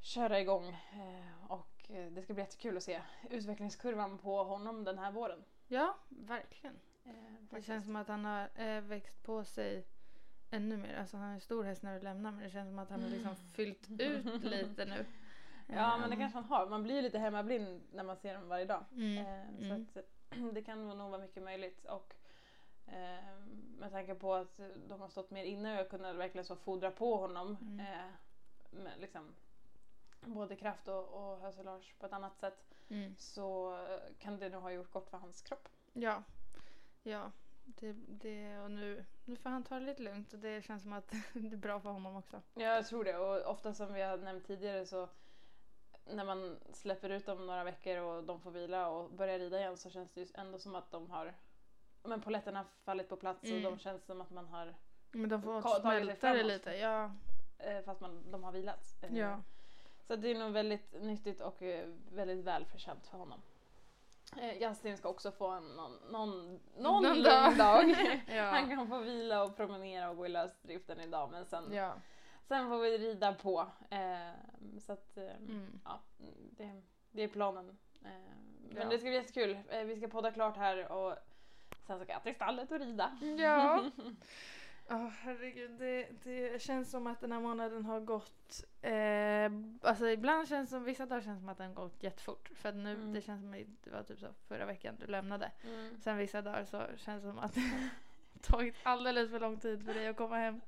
köra 0.00 0.40
igång. 0.40 0.68
Eh, 0.68 1.50
och 1.52 1.90
det 2.10 2.22
ska 2.22 2.34
bli 2.34 2.42
jättekul 2.42 2.76
att 2.76 2.82
se 2.82 3.02
utvecklingskurvan 3.30 4.18
på 4.18 4.42
honom 4.44 4.84
den 4.84 4.98
här 4.98 5.12
våren. 5.12 5.44
ja, 5.68 5.94
verkligen. 6.08 6.80
Det 7.50 7.62
känns 7.62 7.84
som 7.84 7.96
att 7.96 8.08
han 8.08 8.24
har 8.24 8.80
växt 8.80 9.22
på 9.22 9.44
sig 9.44 9.86
ännu 10.54 10.76
mer. 10.76 10.96
Alltså 10.96 11.16
han 11.16 11.34
är 11.36 11.40
stor 11.40 11.64
häst 11.64 11.82
när 11.82 11.94
du 11.94 12.00
lämnar 12.04 12.32
men 12.32 12.42
det 12.42 12.50
känns 12.50 12.68
som 12.68 12.78
att 12.78 12.90
han 12.90 13.02
har 13.02 13.08
liksom 13.10 13.36
fyllt 13.36 13.90
ut 13.90 14.24
lite 14.44 14.84
nu. 14.84 15.06
Ja 15.66 15.96
men 15.98 16.10
det 16.10 16.14
Ehm, 16.16 16.20
kanske 16.20 16.38
han 16.38 16.44
har. 16.44 16.66
Man 16.66 16.82
blir 16.82 16.94
ju 16.94 17.02
lite 17.02 17.18
hemmablind 17.18 17.82
när 17.92 18.04
man 18.04 18.16
ser 18.16 18.34
dem 18.34 18.48
varje 18.48 18.64
dag. 18.64 18.84
Mm. 18.92 19.18
Eh, 19.26 19.48
Mm. 19.48 19.86
Så 19.92 19.98
att, 19.98 20.06
det 20.54 20.62
kan 20.62 20.88
nog 20.88 21.10
vara 21.10 21.20
mycket 21.22 21.42
möjligt. 21.42 21.84
Och 21.86 22.14
eh, 22.86 23.36
med 23.78 23.90
tanke 23.90 24.14
på 24.14 24.34
att 24.34 24.60
de 24.88 25.00
har 25.00 25.08
stått 25.08 25.30
mer 25.30 25.44
inne 25.44 25.72
och 25.72 25.78
jag 25.78 25.90
kunde 25.90 26.12
verkligen 26.12 26.44
så 26.44 26.56
fodra 26.56 26.90
på 26.90 27.16
honom. 27.16 27.56
Mm. 27.60 27.80
Eh, 27.80 28.04
med 28.70 28.92
liksom, 29.00 29.34
både 30.20 30.56
kraft 30.56 30.88
och, 30.88 31.08
och 31.08 31.40
höselage 31.40 31.94
på 31.98 32.06
ett 32.06 32.12
annat 32.12 32.38
sätt. 32.38 32.64
Mm. 32.88 33.14
Så 33.18 33.74
eh, 33.74 33.98
kan 34.18 34.38
det 34.38 34.48
nog 34.48 34.62
ha 34.62 34.70
gjort 34.70 34.92
gott 34.92 35.10
för 35.10 35.18
hans 35.18 35.42
kropp. 35.42 35.68
Ja. 35.92 36.22
Ja. 37.02 37.30
Det, 37.64 37.92
det, 37.92 38.58
och 38.58 38.70
nu, 38.70 39.04
nu 39.24 39.36
får 39.36 39.50
han 39.50 39.62
ta 39.64 39.74
det 39.78 39.86
lite 39.86 40.02
lugnt 40.02 40.32
och 40.32 40.38
det 40.38 40.62
känns 40.64 40.82
som 40.82 40.92
att 40.92 41.08
det 41.32 41.52
är 41.52 41.56
bra 41.56 41.80
för 41.80 41.90
honom 41.90 42.16
också. 42.16 42.40
Ja, 42.54 42.62
jag 42.74 42.86
tror 42.86 43.04
det. 43.04 43.16
Och 43.18 43.50
ofta 43.50 43.74
som 43.74 43.92
vi 43.94 44.02
har 44.02 44.16
nämnt 44.16 44.46
tidigare 44.46 44.86
så 44.86 45.08
när 46.06 46.24
man 46.24 46.58
släpper 46.72 47.10
ut 47.10 47.26
dem 47.26 47.46
några 47.46 47.64
veckor 47.64 47.96
och 47.98 48.24
de 48.24 48.40
får 48.40 48.50
vila 48.50 48.88
och 48.88 49.10
börja 49.10 49.38
rida 49.38 49.58
igen 49.58 49.76
så 49.76 49.90
känns 49.90 50.10
det 50.12 50.20
ju 50.20 50.26
ändå 50.34 50.58
som 50.58 50.74
att 50.74 50.90
de 50.90 51.10
har 51.10 51.34
men 52.02 52.20
poletterna 52.20 52.64
fallit 52.84 53.08
på 53.08 53.16
plats 53.16 53.44
Mm. 53.44 53.56
och 53.64 53.70
de 53.72 53.78
känns 53.78 54.04
som 54.04 54.20
att 54.20 54.30
man 54.30 54.46
har 54.46 54.74
Men 55.12 55.28
de 55.28 55.42
får 55.42 55.80
smälta 55.80 56.32
det 56.32 56.42
lite. 56.42 56.70
Ja. 56.76 57.10
eh, 57.58 57.80
fast 57.84 58.00
man, 58.00 58.30
de 58.30 58.44
har 58.44 58.52
vilat. 58.52 58.96
Eh, 59.02 59.18
ja. 59.18 59.40
Så 60.06 60.16
det 60.16 60.28
är 60.28 60.38
nog 60.38 60.52
väldigt 60.52 61.02
nyttigt 61.02 61.40
och 61.40 61.62
eh, 61.62 61.88
väldigt 62.12 62.44
välförtjänt 62.44 63.06
för 63.06 63.18
honom. 63.18 63.40
Eh, 64.36 64.62
Justin 64.62 64.96
ska 64.96 65.08
också 65.08 65.32
få 65.32 65.60
någon, 65.60 65.92
någon, 66.10 66.60
någon, 66.78 67.22
dag. 67.22 67.56
dag. 67.58 67.94
Ja. 68.26 68.42
Han 68.42 68.68
kan 68.68 68.88
få 68.88 68.98
vila 68.98 69.42
och 69.42 69.56
promenera 69.56 70.10
och 70.10 70.16
gå 70.16 70.26
i 70.26 70.28
lösdriften 70.28 71.00
idag 71.00 71.30
men 71.30 71.44
sen, 71.44 71.72
ja. 71.72 71.94
sen 72.48 72.68
får 72.68 72.78
vi 72.78 72.98
rida 72.98 73.32
på. 73.34 73.66
Eh, 73.90 74.78
så 74.80 74.92
att, 74.92 75.16
eh, 75.16 75.24
Mm. 75.24 75.80
ja, 75.84 76.00
det, 76.50 76.82
det 77.10 77.22
är 77.22 77.28
planen. 77.28 77.68
Eh, 78.04 78.10
men 78.70 78.82
Ja. 78.82 78.88
det 78.88 78.98
ska 78.98 79.08
bli 79.08 79.14
jättekul. 79.14 79.58
Eh, 79.68 79.82
vi 79.84 79.96
ska 79.96 80.08
podda 80.08 80.30
klart 80.32 80.56
här 80.56 80.92
och 80.92 81.14
sen 81.86 82.00
ska 82.04 82.12
jag 82.12 82.22
till 82.22 82.34
stallet 82.34 82.72
och 82.72 82.78
rida. 82.78 83.18
Ja. 83.38 83.84
Ja, 84.88 85.12
herregud. 85.20 85.70
Det, 85.70 86.08
det 86.24 86.62
känns 86.62 86.90
som 86.90 87.06
att 87.06 87.20
den 87.20 87.32
här 87.32 87.40
månaden 87.40 87.84
har 87.84 88.00
gått... 88.00 88.64
Eh, 88.82 89.50
alltså 89.90 90.08
ibland 90.08 90.48
känns 90.48 90.70
som, 90.70 90.84
vissa 90.84 91.06
dagar 91.06 91.20
känns 91.22 91.40
som 91.40 91.48
att 91.48 91.58
den 91.58 91.66
har 91.66 91.74
gått 91.74 92.02
jättefort. 92.02 92.50
För 92.54 92.68
att 92.68 92.74
nu, 92.74 92.92
Mm. 92.94 93.12
det 93.12 93.20
känns 93.20 93.40
som 93.42 93.52
att 93.52 93.84
det 93.84 93.90
var 93.90 94.02
typ 94.02 94.18
så 94.18 94.26
förra 94.48 94.64
veckan 94.66 94.96
du 95.00 95.06
lämnade. 95.06 95.50
Mm. 95.64 96.00
Sen 96.00 96.16
vissa 96.16 96.42
dagar 96.42 96.64
så 96.64 96.82
känns 96.96 97.22
det 97.22 97.28
som 97.28 97.38
att 97.38 97.54
det 97.54 97.60
har 97.60 97.88
tagit 98.42 98.74
alldeles 98.82 99.30
för 99.30 99.40
lång 99.40 99.58
tid 99.60 99.84
för 99.84 99.94
dig 99.94 100.08
att 100.08 100.16
komma 100.16 100.36
hem. 100.36 100.60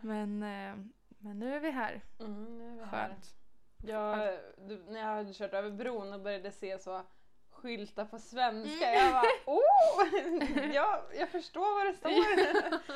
Men, 0.00 0.42
eh, 0.42 0.74
men 1.18 1.38
nu 1.38 1.54
är 1.54 1.60
vi 1.60 1.70
här. 1.70 2.00
Mm, 2.20 2.58
nu 2.58 2.68
är 2.70 2.74
vi 2.76 2.84
här. 2.84 3.08
Skönt. 3.08 3.34
Jag, 3.82 4.38
du, 4.68 4.76
när 4.88 5.00
jag 5.00 5.06
hade 5.06 5.32
kört 5.34 5.52
över 5.52 5.70
bron 5.70 6.12
och 6.12 6.20
började 6.20 6.50
se 6.52 6.78
så 6.78 7.02
skyltar 7.50 8.04
på 8.04 8.18
svenska, 8.18 8.86
Mm. 8.90 9.04
jag 9.04 9.12
bara 9.12 9.54
oh! 9.56 10.68
jag, 10.74 11.00
jag 11.18 11.28
förstår 11.28 11.74
vad 11.78 11.86
det 11.86 11.94
står. 11.98 12.88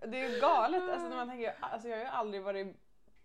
Det 0.00 0.20
är 0.24 0.28
ju 0.34 0.40
galet, 0.40 0.82
alltså, 0.90 1.08
när 1.08 1.16
man 1.16 1.28
tänker, 1.28 1.54
alltså, 1.60 1.88
jag 1.88 1.96
har 1.96 2.04
ju 2.04 2.10
aldrig 2.10 2.42
varit 2.42 2.76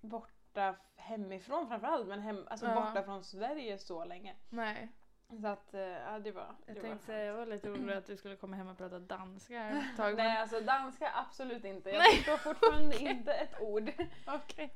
borta 0.02 0.76
hemifrån 0.96 1.68
framförallt, 1.68 2.08
men 2.08 2.22
hem, 2.22 2.48
alltså, 2.50 2.66
Ja. 2.66 2.74
borta 2.76 3.04
från 3.04 3.24
Sverige 3.24 3.78
så 3.78 4.06
länge. 4.06 4.36
Nej, 4.50 4.88
Så 5.42 5.48
att, 5.48 5.74
eh, 5.74 5.80
ja 5.82 6.20
det 6.20 6.32
var 6.32 6.56
jag 6.66 6.76
det 6.76 6.82
tänkte 6.82 6.90
var 6.90 6.98
säga 6.98 7.26
jag 7.26 7.34
var 7.34 7.46
lite 7.46 7.70
orolig 7.70 7.94
att 7.94 8.06
du 8.08 8.18
skulle 8.18 8.36
komma 8.36 8.56
hem 8.56 8.68
och 8.68 8.78
prata 8.78 9.00
danska 9.00 9.64
ett 9.70 9.98
tag. 9.98 10.16
Nej 10.18 10.38
alltså 10.38 10.60
danska 10.60 11.12
absolut 11.16 11.66
inte, 11.66 11.90
jag 11.90 12.06
förstår 12.14 12.38
fortfarande 12.38 12.98
inte 13.00 13.34
ett 13.34 13.62
ord. 13.62 13.92
Okej. 14.28 14.74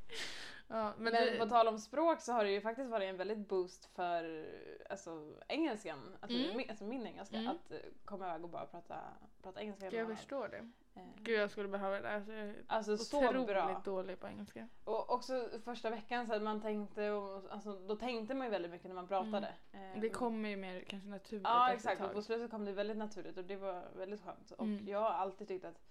Ja, 0.71 0.93
men 0.97 1.13
Men, 1.13 1.25
du, 1.33 1.39
på 1.39 1.45
tal 1.45 1.67
om 1.67 1.77
språk 1.79 2.21
så 2.21 2.33
har 2.33 2.43
det 2.43 2.51
ju 2.51 2.61
faktiskt 2.61 2.89
varit 2.89 3.09
en 3.09 3.17
väldigt 3.17 3.47
boost 3.47 3.85
för 3.85 4.45
alltså, 4.89 5.33
engelskan, 5.47 6.15
alltså, 6.19 6.37
Mm. 6.37 6.57
min, 6.57 6.69
alltså 6.69 6.83
min 6.85 7.07
engelska, 7.07 7.35
Mm. 7.37 7.49
att 7.51 7.71
eh, 7.71 7.77
komma 8.05 8.27
iväg 8.27 8.43
och 8.43 8.49
bara 8.49 8.65
prata, 8.65 8.97
prata 9.43 9.61
engelska. 9.61 9.91
jag 9.91 10.17
förstår 10.17 10.47
det. 10.47 10.69
Eh, 10.95 11.07
Gud 11.15 11.39
jag 11.39 11.51
skulle 11.51 11.67
behöva 11.69 11.99
det. 12.01 12.09
Alltså, 12.15 12.31
jag 12.33 12.47
är 12.47 12.55
Alltså 12.67 12.97
så 12.97 13.21
bra. 13.45 13.81
dålig 13.85 14.19
på 14.19 14.27
engelska. 14.27 14.67
Och 14.83 15.13
också 15.13 15.49
första 15.65 15.89
veckan 15.89 16.27
så 16.27 16.39
man 16.39 16.61
tänkte, 16.61 17.11
och, 17.11 17.43
alltså, 17.51 17.79
då 17.87 17.95
tänkte 17.95 18.33
man 18.35 18.47
ju 18.47 18.51
väldigt 18.51 18.71
mycket 18.71 18.87
när 18.87 18.95
man 18.95 19.07
pratade. 19.07 19.53
Eh, 19.71 20.01
Det 20.01 20.09
kommer 20.09 20.49
ju 20.49 20.55
mer 20.57 20.81
kanske 20.87 21.09
naturligt 21.09 21.43
Ja 21.47 21.73
exakt 21.73 22.01
och 22.01 22.13
på 22.13 22.21
slutet 22.21 22.51
kom 22.51 22.65
det 22.65 22.71
väldigt 22.71 22.97
naturligt 22.97 23.37
och 23.37 23.43
det 23.45 23.55
var 23.55 23.83
väldigt 23.95 24.21
skönt. 24.21 24.51
Och 24.51 24.65
Mm. 24.65 24.87
jag 24.87 24.99
har 24.99 25.09
alltid 25.09 25.47
tyckt 25.47 25.65
att 25.65 25.81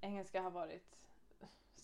engelska 0.00 0.40
har 0.42 0.50
varit 0.50 0.98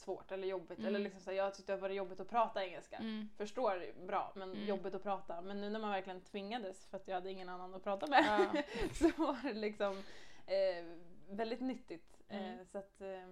svårt 0.05 0.33
eller 0.33 0.47
jobbigt. 0.49 0.79
Mm. 0.79 0.89
Eller 0.89 0.99
liksom 0.99 1.21
så 1.21 1.31
här, 1.31 1.37
jag 1.39 1.55
tyckte 1.55 1.73
det 1.73 1.79
varit 1.81 1.97
jobbigt 1.97 2.21
att 2.21 2.29
prata 2.29 2.65
engelska. 2.65 2.97
Mm. 2.97 3.29
Förstår 3.37 4.07
bra 4.07 4.33
men 4.35 4.51
Mm. 4.53 4.65
jobbigt 4.67 4.95
att 4.95 5.03
prata. 5.03 5.41
Men 5.41 5.61
nu 5.61 5.71
när 5.71 5.81
man 5.81 5.91
verkligen 5.91 6.21
tvingades 6.21 6.87
för 6.87 6.97
att 6.97 7.09
jag 7.09 7.15
hade 7.15 7.31
ingen 7.31 7.49
annan 7.49 7.75
att 7.75 7.85
prata 7.85 8.07
med 8.07 8.25
Ja. 8.55 8.63
så 8.95 9.23
var 9.23 9.37
det 9.43 9.53
liksom 9.53 10.03
eh, 10.47 10.85
väldigt 11.29 11.61
nyttigt. 11.61 12.23
Mm. 12.29 12.59
Eh, 12.59 12.67
så 12.67 12.79
att 12.79 13.01
eh, 13.01 13.29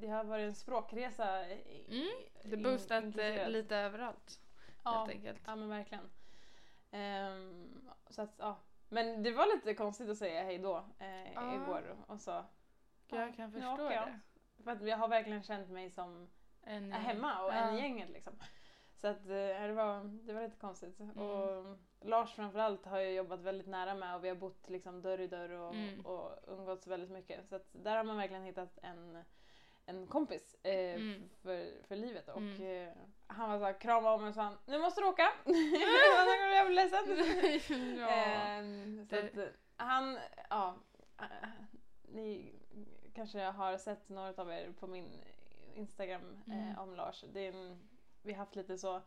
det 0.00 0.06
har 0.08 0.24
varit 0.24 0.42
en 0.44 0.54
språkresa. 0.54 1.48
i- 1.50 1.86
Mm. 1.88 2.50
Det 2.50 2.56
boostat 2.56 2.90
eh, 3.02 3.06
inkluderat. 3.06 3.50
lite 3.50 3.76
överallt 3.76 4.40
ja, 4.84 4.90
helt 4.98 5.10
enkelt. 5.10 5.42
ja 5.46 5.56
men 5.56 5.68
verkligen. 5.68 6.10
Ehm, 6.90 7.80
så 8.10 8.22
att, 8.22 8.34
ja. 8.38 8.56
Men 8.88 9.22
det 9.22 9.30
var 9.30 9.46
lite 9.56 9.74
konstigt 9.74 10.08
att 10.10 10.16
säga 10.18 10.42
hej 10.42 10.58
då 10.58 10.84
eh, 10.98 11.32
Ja. 11.34 11.54
igår 11.54 11.96
och 12.06 12.20
så. 12.20 12.30
Ja, 12.30 12.44
jag 13.20 13.36
kan 13.36 13.52
förstå 13.52 13.76
det. 13.88 14.20
För 14.64 14.70
att 14.70 14.82
jag 14.82 14.96
har 14.96 15.08
verkligen 15.08 15.42
känt 15.42 15.70
mig 15.70 15.90
som 15.90 16.28
En, 16.62 16.92
är 16.92 16.98
hemma 16.98 17.42
och 17.44 17.50
ja. 17.50 17.54
en 17.54 17.74
i 17.74 17.80
gänget 17.80 18.10
liksom. 18.10 18.32
Så 18.96 19.06
att, 19.08 19.20
eh, 19.20 19.26
det, 19.66 19.72
var, 19.72 20.04
det 20.26 20.32
var 20.32 20.42
lite 20.42 20.56
konstigt. 20.56 21.00
Mm. 21.00 21.18
Och 21.18 21.78
Lars 22.00 22.34
framförallt 22.34 22.86
har 22.86 22.98
jag 22.98 23.12
jobbat 23.12 23.40
väldigt 23.40 23.66
nära 23.66 23.94
med 23.94 24.14
och 24.14 24.24
vi 24.24 24.28
har 24.28 24.36
bott 24.36 24.68
liksom 24.70 25.02
dörr 25.02 25.20
i 25.20 25.26
dörr 25.26 25.50
och, 25.50 25.74
Mm. 25.74 26.06
och 26.06 26.30
umgåtts 26.48 26.86
väldigt 26.86 27.10
mycket. 27.10 27.48
Så 27.48 27.56
att 27.56 27.66
där 27.72 27.96
har 27.96 28.04
man 28.04 28.16
verkligen 28.16 28.44
hittat 28.44 28.78
en, 28.82 29.24
en 29.86 30.06
kompis 30.06 30.56
eh, 30.62 30.94
Mm. 30.94 31.22
för, 31.42 31.86
för 31.88 31.96
livet. 31.96 32.28
Och 32.28 32.36
Mm. 32.38 32.88
eh, 32.88 32.94
han 33.26 33.50
var 33.50 33.58
såhär, 33.58 33.80
kramade 33.80 34.14
om 34.14 34.20
mig 34.20 34.28
och 34.28 34.34
sa 34.34 34.52
nu 34.66 34.78
måste 34.78 35.00
du 35.00 35.06
åka. 35.06 35.32
Annars 35.44 36.40
kommer 36.40 36.56
jag 36.56 36.66
bli 36.66 36.74
ledsen. 36.74 37.96
ja. 37.98 38.08
Ehm, 38.08 39.06
så 39.10 39.14
Det- 39.16 39.22
att, 39.24 39.36
eh, 39.36 39.44
han, 39.76 40.18
ja, 40.50 40.68
eh, 40.68 40.93
ni 42.14 42.52
kanske 43.14 43.40
har 43.40 43.76
sett 43.78 44.08
några 44.08 44.42
av 44.42 44.50
er 44.52 44.72
på 44.80 44.86
min 44.86 45.24
Instagram 45.74 46.42
Mm. 46.46 46.68
eh, 46.70 46.78
om 46.80 46.94
Lars. 46.94 47.24
Det 47.32 47.40
är 47.46 47.52
en, 47.52 47.78
vi 48.22 48.32
har 48.32 48.38
haft 48.38 48.56
lite 48.56 48.78
så 48.78 49.02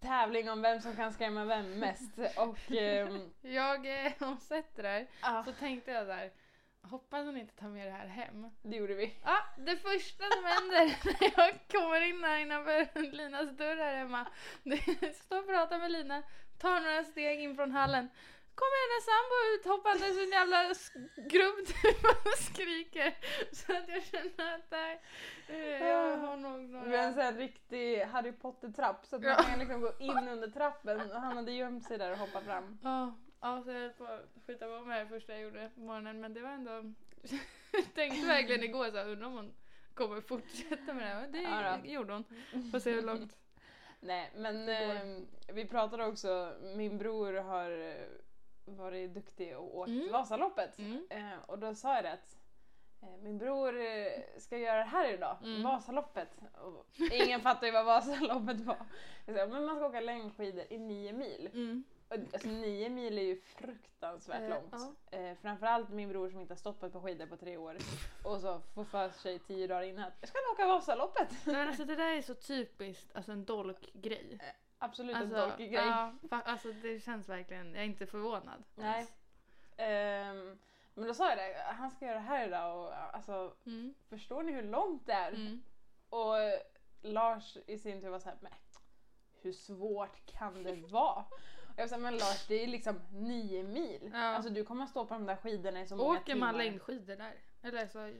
tävling 0.00 0.50
om 0.50 0.62
vem 0.62 0.80
som 0.80 0.96
kan 0.96 1.12
skrämma 1.12 1.44
vem 1.44 1.78
mest. 1.78 2.18
Och 2.36 2.72
ehm, 2.72 3.30
Jag 3.40 4.04
eh, 4.06 4.12
har 4.20 4.36
sett 4.36 4.76
det 4.76 4.82
där 4.82 5.06
ja, 5.22 5.42
så 5.44 5.52
tänkte 5.52 5.90
jag 5.90 6.06
där. 6.06 6.30
Hoppas 6.82 7.24
hon 7.26 7.36
inte 7.36 7.54
tar 7.54 7.68
med 7.68 7.86
det 7.86 7.90
här 7.92 8.06
hem. 8.06 8.50
det 8.62 8.76
gjorde 8.76 8.94
vi. 8.94 9.14
Ja, 9.24 9.38
det 9.58 9.76
första 9.76 10.24
som 10.24 10.44
händer 10.44 10.96
när 11.04 11.32
jag 11.36 11.58
kommer 11.70 12.00
in 12.00 12.24
här 12.24 12.38
innanför 12.38 13.00
Linas 13.12 13.56
dörr 13.56 13.76
här 13.76 13.96
hemma. 13.96 14.26
Det 14.62 14.74
är 14.88 15.12
stå 15.12 15.38
och 15.38 15.46
prata 15.46 15.78
med 15.78 15.90
Lina, 15.92 16.22
tar 16.58 16.80
några 16.80 17.04
steg 17.04 17.40
in 17.40 17.56
från 17.56 17.70
hallen. 17.72 18.08
Kommer 18.60 18.78
hennes 18.84 19.04
sambo 19.12 19.36
ut 19.52 19.64
hoppandes 19.72 20.16
ur 20.18 20.22
en 20.22 20.38
jävla 20.40 20.74
skrubb 20.74 21.58
typ 21.66 22.04
och 22.26 22.38
skriker. 22.38 23.14
Så 23.52 23.72
att 23.76 23.88
jag 23.88 24.02
känner 24.02 24.54
att 24.54 24.70
där, 24.70 25.00
eh, 25.48 25.88
jag 25.88 26.16
har 26.16 26.36
nog 26.36 26.60
Vi 26.68 26.76
har 26.76 26.84
en 26.84 26.90
några... 26.90 27.12
sån 27.12 27.22
här 27.22 27.32
riktig 27.32 28.00
Harry 28.00 28.32
Potter-trapp 28.32 29.06
så 29.06 29.16
att 29.16 29.22
man 29.22 29.34
kan 29.36 29.58
liksom 29.58 29.80
gå 29.80 29.92
in 29.98 30.28
under 30.28 30.48
trappen 30.48 31.00
och 31.00 31.20
han 31.20 31.36
hade 31.36 31.52
gömt 31.52 31.84
sig 31.84 31.98
där 31.98 32.12
och 32.12 32.18
hoppat 32.18 32.44
fram. 32.44 32.78
Ja, 32.82 33.14
Ja, 33.40 33.62
så 33.64 33.70
jag 33.70 33.80
höll 33.80 33.90
på 33.90 34.04
att 34.04 34.28
skjuta 34.46 34.66
på 34.66 34.84
mig 34.84 35.04
det 35.04 35.08
första 35.08 35.32
jag 35.32 35.42
gjorde 35.42 35.70
på 35.74 35.80
morgonen 35.80 36.20
men 36.20 36.34
det 36.34 36.40
var 36.40 36.50
ändå... 36.50 36.70
jag 37.72 37.84
tänkte 37.94 38.26
verkligen 38.26 38.64
igår 38.64 38.90
så 38.90 38.98
undrar 38.98 39.26
om 39.26 39.32
hon 39.32 39.54
kommer 39.94 40.20
fortsätta 40.20 40.94
med 40.94 41.02
det 41.02 41.08
här. 41.08 41.28
Det 41.28 41.42
Ja 41.42 41.78
gjorde 41.92 42.12
hon. 42.12 42.24
Får 42.70 42.78
se 42.78 42.92
hur 42.92 43.02
långt. 43.02 43.36
Nej, 44.00 44.30
men 44.36 44.66
Det 44.66 44.84
eh, 44.84 45.54
vi 45.54 45.64
pratade 45.64 46.06
också, 46.06 46.56
min 46.76 46.98
bror 46.98 47.32
har 47.32 47.70
eh, 47.70 48.06
varit 48.76 49.14
duktig 49.14 49.56
och 49.58 49.76
åkt 49.78 49.88
Mm. 49.88 50.12
Vasaloppet. 50.12 50.78
Mm. 50.78 51.06
Eh, 51.10 51.38
och 51.46 51.58
då 51.58 51.74
sa 51.74 51.94
jag 51.94 52.04
det 52.04 52.12
att 52.12 52.38
eh, 53.02 53.16
min 53.22 53.38
bror 53.38 53.80
eh, 53.80 54.06
ska 54.38 54.58
göra 54.58 54.78
det 54.78 54.84
här 54.84 55.12
idag, 55.14 55.36
Mm. 55.44 55.62
Vasaloppet. 55.62 56.28
Och 56.60 56.86
ingen 57.12 57.40
fattar 57.40 57.66
ju 57.66 57.72
vad 57.72 57.84
Vasaloppet 57.86 58.60
var. 58.60 58.76
Sa, 59.26 59.32
men 59.46 59.64
man 59.66 59.76
ska 59.76 59.86
åka 59.86 60.00
längdskidor 60.00 60.64
i 60.70 60.78
nio 60.78 61.12
mil. 61.12 61.50
Mm. 61.52 61.84
Och, 62.08 62.14
Alltså 62.32 62.48
nio 62.48 62.88
mil 62.88 63.18
är 63.18 63.22
ju 63.22 63.40
fruktansvärt 63.40 64.42
Eh, 64.42 64.48
långt. 64.48 64.96
Eh, 65.10 65.34
framförallt 65.42 65.88
min 65.90 66.08
bror 66.08 66.28
som 66.30 66.40
inte 66.40 66.52
har 66.54 66.58
stått 66.58 66.80
på 66.92 67.00
skidor 67.00 67.26
på 67.26 67.36
tre 67.36 67.56
år 67.56 67.76
och 68.24 68.40
så 68.40 68.60
får 68.74 68.84
för 68.84 69.08
sig 69.10 69.38
tio 69.38 69.66
dagar 69.66 69.82
innan 69.82 70.10
jag 70.20 70.28
ska 70.28 70.38
åka 70.52 70.66
Vasaloppet. 70.66 71.28
Nej, 71.46 71.56
men 71.56 71.68
alltså 71.68 71.84
det 71.84 71.96
där 71.96 72.12
är 72.16 72.22
så 72.22 72.34
typiskt, 72.34 73.16
alltså 73.16 73.32
en 73.32 73.44
dolkgrej. 73.44 74.38
Absolut 74.78 75.16
Alltså, 75.16 75.36
en 75.36 75.48
dolkig 75.48 75.72
grej. 75.72 75.84
Ja, 75.86 76.12
alltså 76.30 76.72
det 76.72 77.00
känns 77.00 77.28
verkligen, 77.28 77.66
jag 77.74 77.82
är 77.84 77.86
inte 77.86 78.06
förvånad. 78.06 78.64
Nej. 78.74 79.06
Ehm, 79.76 80.58
men 80.94 81.06
då 81.08 81.14
sa 81.14 81.28
jag 81.28 81.38
det, 81.38 81.62
han 81.66 81.90
ska 81.90 82.04
göra 82.04 82.14
det 82.14 82.20
här 82.20 82.46
idag 82.46 82.78
och 82.86 83.14
alltså 83.14 83.54
Mm. 83.66 83.94
förstår 84.08 84.42
ni 84.42 84.52
hur 84.52 84.62
långt 84.62 85.06
det 85.06 85.12
är? 85.12 85.32
Mm. 85.32 85.62
Och 86.08 86.34
Lars 87.02 87.56
i 87.66 87.78
sin 87.78 88.00
tur 88.00 88.08
var 88.08 88.18
såhär, 88.18 88.36
men 88.40 88.52
hur 89.42 89.52
svårt 89.52 90.26
kan 90.26 90.62
det 90.62 90.72
vara? 90.92 91.24
Och 91.68 91.74
jag 91.76 91.90
sa, 91.90 91.98
men 91.98 92.12
Lars 92.14 92.46
det 92.48 92.54
är 92.62 92.66
liksom 92.66 93.00
nio 93.12 93.62
mil. 93.62 94.10
Ja. 94.12 94.18
Alltså 94.18 94.50
du 94.52 94.64
kommer 94.64 94.84
att 94.84 94.90
stå 94.90 95.06
på 95.06 95.14
de 95.14 95.26
där 95.26 95.36
skidorna 95.36 95.80
i 95.80 95.86
så 95.86 95.96
många 95.96 96.10
Åker 96.18 96.24
timmar. 96.32 96.46
man 96.46 96.58
längdskidor 96.58 97.16
där? 97.16 97.34
Eller 97.62 97.86
så... 97.86 98.12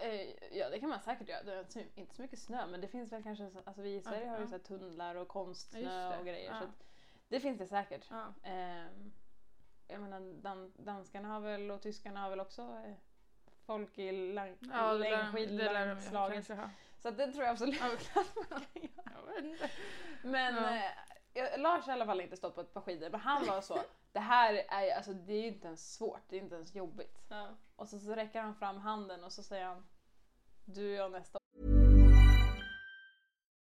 Eh, 0.00 0.56
Ja 0.58 0.68
det 0.70 0.80
kan 0.80 0.88
man 0.88 1.00
säkert 1.00 1.28
göra. 1.28 1.42
Det 1.42 1.52
är 1.52 1.86
inte 1.94 2.14
så- 2.14 2.22
mycket 2.22 2.38
snö 2.38 2.66
men 2.66 2.80
det 2.80 2.88
finns 2.88 3.12
väl 3.12 3.22
kanske, 3.22 3.50
så- 3.50 3.62
alltså 3.64 3.82
vi 3.82 3.94
i 3.94 4.00
Sverige 4.02 4.26
har 4.28 4.36
ju 4.36 4.42
ja. 4.42 4.48
så 4.48 4.58
tunnlar 4.58 5.14
och 5.14 5.28
konstsnö 5.28 6.18
och 6.18 6.26
grejer. 6.26 6.50
ja. 6.52 6.60
Så 6.60 6.66
det 7.28 7.40
finns 7.40 7.58
det 7.58 7.66
säkert. 7.66 8.06
Ja. 8.10 8.34
Ehm, 8.42 9.12
jag 9.88 10.00
menar 10.00 10.20
dan- 10.42 10.72
danskarna 10.76 11.28
har 11.28 11.40
väl 11.40 11.70
och 11.70 11.82
tyskarna 11.82 12.20
har 12.20 12.30
väl 12.30 12.40
också 12.40 12.62
eh, 12.62 12.94
folk 13.66 13.98
i 13.98 14.34
Ja, 14.72 14.92
längdskidlandslaget. 14.92 16.48
ha. 16.48 16.70
Så 16.98 17.08
att 17.08 17.16
det 17.16 17.32
tror 17.32 17.44
jag 17.44 17.52
absolut 17.52 17.80
Ja. 17.80 18.20
att 18.20 18.50
man 18.50 18.60
kan 18.72 18.82
göra. 18.82 19.68
Men 20.22 20.54
Ja. 20.54 21.42
eh, 21.42 21.60
Lars 21.60 21.84
har 21.86 21.92
i 21.92 21.94
alla 21.94 22.06
fall 22.06 22.20
inte 22.20 22.36
stått 22.36 22.54
på 22.54 22.60
ett 22.60 22.74
par 22.74 22.80
skidor 22.80 23.10
men 23.10 23.20
han 23.20 23.46
var 23.46 23.60
så. 23.60 23.78
Det 24.14 24.20
här 24.20 24.54
är 24.68 24.84
ju- 24.84 24.90
alltså 24.90 25.12
det 25.12 25.32
är 25.32 25.40
ju 25.42 25.48
inte 25.48 25.66
ens 25.66 25.94
svårt, 25.94 26.20
det 26.28 26.36
är 26.36 26.40
inte 26.40 26.54
ens 26.54 26.74
jobbigt. 26.74 27.18
Ja. 27.28 27.48
Och 27.76 27.88
så, 27.88 27.98
så 28.00 28.14
räcker 28.14 28.40
han 28.40 28.54
fram 28.54 28.76
handen 28.78 29.24
och 29.24 29.32
så 29.32 29.42
säger 29.42 29.64
han 29.64 29.86
Du 30.64 30.90
och 30.90 30.96
jag 30.96 31.12
nästa 31.12 31.38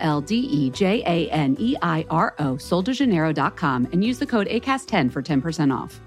L 0.00 0.20
D 0.20 0.34
E 0.34 0.70
J 0.70 1.02
A 1.06 1.30
N 1.30 1.56
E 1.60 1.76
I 1.80 2.04
R 2.10 2.34
O, 2.38 2.54
soldejaneiro.com, 2.54 3.88
and 3.92 4.02
use 4.02 4.18
the 4.18 4.26
code 4.26 4.48
ACAST10 4.48 5.12
for 5.12 5.22
10% 5.22 5.72
off. 5.72 6.00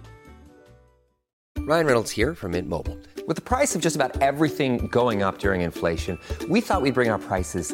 Ryan 1.60 1.86
Reynolds 1.86 2.12
here 2.12 2.36
from 2.36 2.52
Mint 2.52 2.68
Mobile. 2.68 2.98
With 3.26 3.38
the 3.38 3.42
price 3.42 3.74
of 3.74 3.82
just 3.82 3.96
about 3.96 4.22
everything 4.22 4.88
going 4.88 5.24
up 5.24 5.40
during 5.40 5.62
inflation, 5.62 6.20
we 6.50 6.60
thought 6.60 6.82
we'd 6.82 6.94
bring 6.94 7.10
our 7.10 7.20
prices 7.20 7.74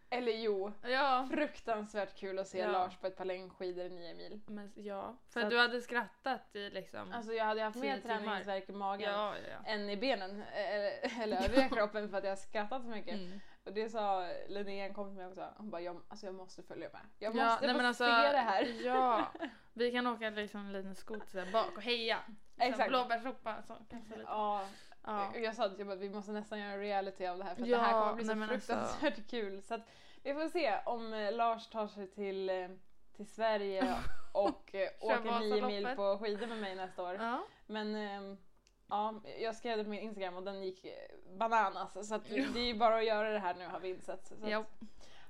Eller 0.13 0.31
jo. 0.31 0.71
Ja. 0.81 1.27
Fruktansvärt 1.31 2.15
kul 2.15 2.39
att 2.39 2.47
se 2.47 2.57
Ja. 2.57 2.71
Lars 2.71 2.97
på 2.97 3.07
ett 3.07 3.17
par 3.17 3.25
längdskidor 3.25 3.85
i 3.85 3.89
nio 3.89 4.13
mil. 4.13 4.41
Men 4.47 4.71
ja. 4.75 5.15
För 5.29 5.41
att 5.41 5.49
du 5.49 5.59
hade 5.59 5.81
skrattat 5.81 6.55
i 6.55 6.69
liksom... 6.69 7.11
Alltså 7.13 7.33
jag 7.33 7.45
hade 7.45 7.61
haft 7.61 7.77
mer 7.77 8.01
träningsvärk 8.01 8.69
i 8.69 8.71
magen 8.71 9.11
ja, 9.11 9.35
än 9.65 9.89
i 9.89 9.97
benen 9.97 10.43
eller 11.21 11.43
övriga 11.45 11.69
kroppen 11.75 12.09
för 12.09 12.17
att 12.17 12.23
jag 12.23 12.37
skrattat 12.37 12.83
så 12.83 12.89
mycket. 12.89 13.13
Mm. 13.13 13.39
Och 13.63 13.73
det 13.73 13.89
sa 13.89 14.29
Linnea 14.47 14.93
kom 14.93 15.07
till 15.07 15.17
mig 15.17 15.27
också. 15.27 15.53
Hon 15.57 15.69
bara, 15.69 15.81
jag, 15.81 16.01
alltså 16.07 16.25
jag 16.25 16.35
måste 16.35 16.63
följa 16.63 16.89
med. 16.93 17.01
Jag 17.19 17.35
Ja, 17.35 17.45
måste 17.45 17.67
nej, 17.67 17.75
få 17.75 17.87
alltså, 17.87 18.03
se 18.03 18.31
det 18.31 18.37
här. 18.37 18.85
Ja, 18.85 19.31
vi 19.73 19.91
kan 19.91 20.07
åka 20.07 20.29
liksom 20.29 20.59
en 20.65 20.73
liten 20.73 20.95
skoter 20.95 21.51
bak 21.51 21.77
och 21.77 21.83
heja. 21.83 22.19
Exakt. 22.57 22.89
Blåbärssoppa. 22.89 23.63
Så. 23.67 23.77
Ja, 24.25 24.65
Ja. 25.03 25.37
jag 25.37 25.55
sa 25.55 25.69
till 25.69 25.91
att 25.91 25.99
vi 25.99 26.09
måste 26.09 26.31
nästan 26.31 26.59
göra 26.59 26.71
en 26.71 26.79
reality 26.79 27.25
av 27.25 27.37
det 27.37 27.43
här 27.43 27.55
för 27.55 27.65
Ja, 27.65 27.77
det 27.77 27.83
här 27.83 27.99
kommer 27.99 28.15
bli 28.15 28.25
så 28.25 28.31
alltså- 28.31 28.47
fruktansvärt 28.47 29.27
kul. 29.29 29.61
Så 29.61 29.73
att 29.73 29.81
vi 30.23 30.33
får 30.33 30.49
se 30.49 30.79
om 30.85 31.13
eh, 31.13 31.33
Lars 31.33 31.67
tar 31.67 31.87
sig 31.87 32.07
till, 32.07 32.49
eh, 32.49 32.69
till 33.15 33.27
Sverige 33.27 33.95
och 34.33 34.75
eh, 34.75 34.89
åker 34.99 35.39
nio 35.39 35.67
mil 35.67 35.87
på 35.95 36.17
skidor 36.21 36.47
med 36.47 36.57
mig 36.57 36.75
nästa 36.75 37.03
år. 37.03 37.13
Ja. 37.13 37.43
Men 37.65 37.95
ehm, 37.95 38.37
ja, 38.89 39.21
jag 39.39 39.55
skrev 39.55 39.77
det 39.77 39.83
på 39.83 39.89
min 39.89 39.99
Instagram 39.99 40.35
och 40.35 40.43
den 40.43 40.63
gick 40.63 40.85
eh, 40.85 40.91
bananas. 41.37 42.07
Så 42.07 42.15
att 42.15 42.29
det 42.29 42.59
är 42.59 42.65
ju 42.65 42.73
bara 42.73 42.97
att 42.97 43.05
göra 43.05 43.29
det 43.29 43.39
här 43.39 43.55
nu 43.55 43.67
har 43.67 43.79
vi 43.79 43.89
insett. 43.89 44.31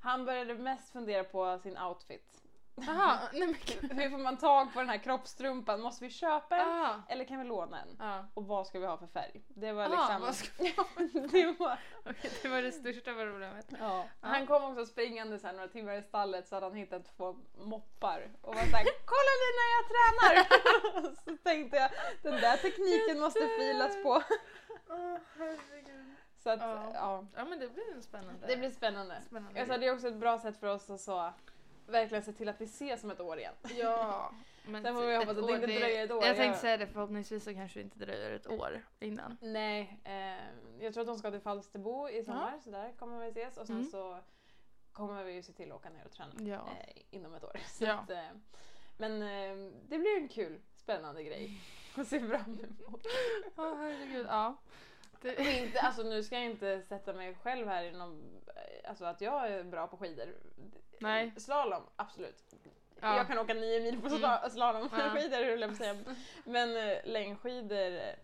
Han 0.03 0.25
började 0.25 0.55
mest 0.55 0.89
fundera 0.89 1.23
på 1.23 1.59
sin 1.59 1.77
outfit. 1.77 2.40
Jaha, 2.87 3.19
nej 3.33 3.47
men. 3.47 3.97
Hur 3.99 4.09
får 4.09 4.17
man 4.17 4.37
tag 4.37 4.73
på 4.73 4.79
den 4.79 4.89
här 4.89 4.97
kroppstrumpan? 4.97 5.81
Måste 5.81 6.03
vi 6.05 6.09
köpa 6.11 6.55
en? 6.57 6.69
Ah. 6.69 6.95
Eller 7.09 7.25
kan 7.25 7.39
vi 7.39 7.45
låna 7.45 7.81
en? 7.81 7.95
Ja. 7.99 8.25
Och 8.33 8.45
vad 8.47 8.67
ska 8.67 8.79
vi 8.79 8.85
ha 8.85 8.97
för 8.97 9.07
färg? 9.07 9.41
Det 9.47 9.71
var 9.71 9.83
Ah, 9.85 9.87
liksom... 9.87 10.21
vad 10.21 10.35
ska 10.35 10.63
vi 10.63 10.69
ha 10.77 10.85
det 11.31 11.59
var... 11.59 11.77
Okej, 12.05 12.31
det 12.41 12.47
var 12.49 12.61
det 12.61 12.71
största 12.71 13.13
problemet. 13.13 13.65
Ja. 13.79 14.05
Han 14.21 14.47
kom 14.47 14.63
också 14.63 14.85
springande 14.85 15.39
så 15.39 15.47
här 15.47 15.53
några 15.53 15.67
timmar 15.67 15.93
i 15.93 16.01
stallet 16.01 16.47
så 16.47 16.55
hade 16.55 16.65
han 16.65 16.75
hittat 16.75 17.17
två 17.17 17.35
moppar 17.57 18.29
och 18.41 18.55
var 18.55 18.61
såhär 18.63 18.85
Kolla 19.05 19.33
Lina 19.41 19.63
jag 19.75 19.85
tränar! 19.91 21.15
så 21.25 21.37
tänkte 21.43 21.77
jag 21.77 21.89
den 22.23 22.41
där 22.41 22.57
tekniken 22.57 23.19
måste 23.19 23.47
filas 23.59 24.03
på. 24.03 24.23
Herregud. 25.37 26.15
Så 26.43 26.49
att 26.49 26.59
Ja. 26.61 26.91
ja, 26.93 27.25
Ja 27.35 27.45
men 27.45 27.59
det 27.59 27.67
blir 27.73 28.01
spännande. 28.01 28.47
det 28.47 28.57
blir 28.57 28.69
spännande. 28.69 29.21
Spännande 29.27 29.65
sa, 29.65 29.77
det 29.77 29.87
är 29.87 29.93
också 29.93 30.07
ett 30.07 30.15
bra 30.15 30.39
sätt 30.39 30.57
för 30.59 30.67
oss 30.67 30.89
att 30.89 31.01
så, 31.01 31.33
verkligen 31.87 32.23
se 32.23 32.33
till 32.33 32.49
att 32.49 32.61
vi 32.61 32.65
ses 32.65 33.03
om 33.03 33.11
ett 33.11 33.19
år 33.19 33.37
igen. 33.39 33.53
Ja. 33.77 34.31
Men 34.65 34.83
Sen 34.83 34.95
får 34.95 35.01
vi 35.05 35.13
ett 35.13 35.19
hoppas 35.19 35.37
att 35.37 35.47
det 35.47 35.53
inte 35.53 35.67
dröjer 35.67 36.05
ett 36.05 36.11
år. 36.11 36.25
Jag 36.25 36.35
tänkte 36.35 36.59
säga 36.61 36.77
det, 36.77 36.87
förhoppningsvis 36.87 37.43
så 37.43 37.53
kanske 37.53 37.79
det 37.79 37.83
inte 37.83 37.99
dröjer 37.99 38.31
ett 38.31 38.47
år 38.47 38.81
innan. 38.99 39.37
Nej, 39.41 39.99
eh, 40.03 40.83
jag 40.83 40.93
tror 40.93 41.01
att 41.01 41.07
de 41.07 41.17
ska 41.17 41.31
till 41.31 41.39
Falsterbo 41.39 42.09
i 42.09 42.23
sommar 42.23 42.59
så 42.63 42.71
där 42.71 42.91
kommer 42.91 43.19
vi 43.19 43.27
ses 43.29 43.57
och 43.57 43.67
sen 43.67 43.75
Mm. 43.77 43.89
så 43.91 44.17
kommer 44.91 45.23
vi 45.23 45.33
ju 45.33 45.43
se 45.43 45.53
till 45.53 45.71
att 45.71 45.77
åka 45.77 45.89
ner 45.89 46.05
och 46.05 46.11
träna 46.11 46.31
Ja. 46.39 46.55
eh, 46.55 47.01
inom 47.09 47.33
ett 47.33 47.43
år. 47.43 47.59
Ja. 47.79 47.93
att, 47.93 48.09
eh, 48.09 48.23
men 48.97 49.21
eh, 49.21 49.71
det 49.87 49.97
blir 49.97 50.17
en 50.17 50.27
kul, 50.27 50.61
spännande 50.75 51.23
grej 51.23 51.61
att 51.95 52.07
se 52.07 52.19
fram 52.19 52.59
emot. 52.63 53.05
Åh 53.57 53.77
herregud, 53.77 54.25
ja. 54.29 54.57
Det, 55.21 55.59
inte, 55.63 55.79
alltså, 55.79 56.03
nu 56.03 56.23
ska 56.23 56.35
jag 56.35 56.45
inte 56.45 56.81
sätta 56.81 57.13
mig 57.13 57.35
själv 57.35 57.67
här 57.67 57.83
i 57.83 57.91
någon, 57.91 58.41
eh, 58.47 58.70
alltså 58.85 59.05
att 59.05 59.21
jag 59.21 59.47
är 59.51 59.63
bra 59.63 59.87
på 59.87 59.97
skidor. 59.97 60.25
Nej. 60.99 61.31
Slalom, 61.37 61.83
absolut. 61.95 62.43
Ja. 63.01 63.17
Jag 63.17 63.27
kan 63.27 63.39
åka 63.39 63.53
nio 63.53 63.79
mil 63.79 64.01
på 64.01 64.07
Mm. 64.07 64.19
sla- 64.19 64.49
slalomskidor 64.49 65.39
Ja. 65.39 65.49
höll 65.49 65.61
jag 65.61 65.69
på 65.69 65.75
säga. 65.75 65.95
Men 66.45 66.77
eh, 66.89 66.97
längdskidor 67.05 67.77
eh, 67.91 68.15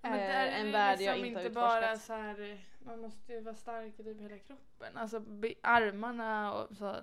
Men 0.00 0.12
är 0.12 0.18
där 0.18 0.46
är 0.46 0.50
en 0.60 0.66
det 0.66 0.72
värld 0.72 1.00
jag 1.00 1.18
liksom 1.18 1.26
inte 1.26 1.38
har 1.40 1.44
inte 1.46 1.54
bara 1.54 1.96
så 1.98 2.12
här, 2.12 2.60
man 2.84 3.00
måste 3.00 3.32
ju 3.32 3.40
vara 3.40 3.54
stark 3.54 4.00
i 4.00 4.04
typ 4.04 4.20
hela 4.20 4.38
kroppen. 4.38 4.96
Alltså 4.96 5.16
armarna 5.62 6.54
och 6.54 6.76
så. 6.76 6.96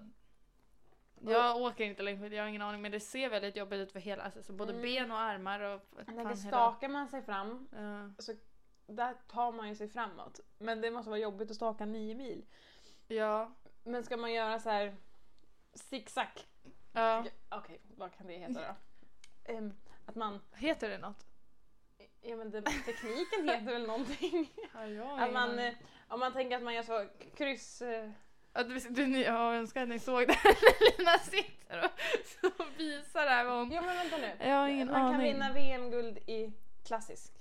Jag 1.21 1.57
åker 1.57 1.83
inte 1.83 2.03
längdskidor, 2.03 2.33
jag 2.37 2.43
har 2.43 2.49
ingen 2.49 2.61
aning 2.61 2.81
men 2.81 2.91
det 2.91 2.99
ser 2.99 3.29
väldigt 3.29 3.55
jobbigt 3.55 3.79
ut 3.79 3.91
för 3.91 3.99
hela, 3.99 4.23
alltså, 4.23 4.43
så 4.43 4.53
både 4.53 4.71
Mm. 4.71 4.81
ben 4.83 5.11
och 5.11 5.17
armar 5.19 5.59
och 5.59 5.81
Jag 5.97 6.05
tänker, 6.05 6.23
hela- 6.23 6.35
stakar 6.35 6.89
man 6.89 7.07
sig 7.07 7.21
fram, 7.21 7.67
Ja. 7.71 8.23
så 8.23 8.33
där 8.89 9.15
tar 9.27 9.51
man 9.51 9.69
ju 9.69 9.75
sig 9.75 9.87
framåt. 9.87 10.39
Men 10.57 10.81
det 10.81 10.91
måste 10.91 11.09
vara 11.09 11.19
jobbigt 11.19 11.49
att 11.49 11.55
staka 11.55 11.85
nio 11.85 12.15
mil. 12.15 12.45
Ja. 13.07 13.51
Men 13.83 14.03
ska 14.03 14.17
man 14.17 14.33
göra 14.33 14.59
så 14.59 14.69
här 14.69 14.95
zigzag? 15.73 16.27
ja. 16.93 17.25
Okej, 17.49 17.79
vad 17.97 18.17
kan 18.17 18.27
det 18.27 18.33
heta 18.33 18.53
då? 18.67 18.75
Ehm, 19.53 19.73
att 20.05 20.15
man, 20.15 20.39
Heter 20.55 20.89
det 20.89 20.97
något? 20.97 21.25
ja 22.21 22.35
men 22.35 22.51
det, 22.51 22.61
tekniken 22.61 23.49
heter 23.49 23.65
väl 23.73 23.87
någonting? 23.87 24.51
Ja, 24.73 24.87
jag 24.87 25.19
Att 25.21 25.33
man, 25.33 25.59
eh, 25.59 25.73
om 26.07 26.19
man 26.19 26.33
tänker 26.33 26.57
att 26.57 26.63
man 26.63 26.73
gör 26.73 26.83
så 26.83 27.05
kryss... 27.35 27.81
eh, 27.81 28.09
Ja, 28.53 28.63
du, 28.63 28.79
du, 28.79 29.21
jag 29.21 29.55
önskar 29.55 29.83
att 29.83 29.89
ni 29.89 29.99
såg 29.99 30.27
det 30.27 30.33
här 30.33 30.55
Lina 30.97 31.17
sitter 31.17 31.85
och 31.85 31.91
så 32.57 32.63
visar 32.77 33.23
det 33.25 33.29
här 33.31 33.45
vad 33.45 33.57
hon... 33.57 33.71
Ja 33.71 33.81
men 33.81 33.95
vänta 33.95 34.17
nu. 34.17 34.31
Jag 34.49 34.55
har 34.55 34.67
ingen 34.67 34.87
man 34.87 34.95
kan 34.95 35.05
aning. 35.13 35.33
vinna 35.33 35.53
VM-guld 35.53 36.17
i 36.17 36.53
klassisk 36.85 37.31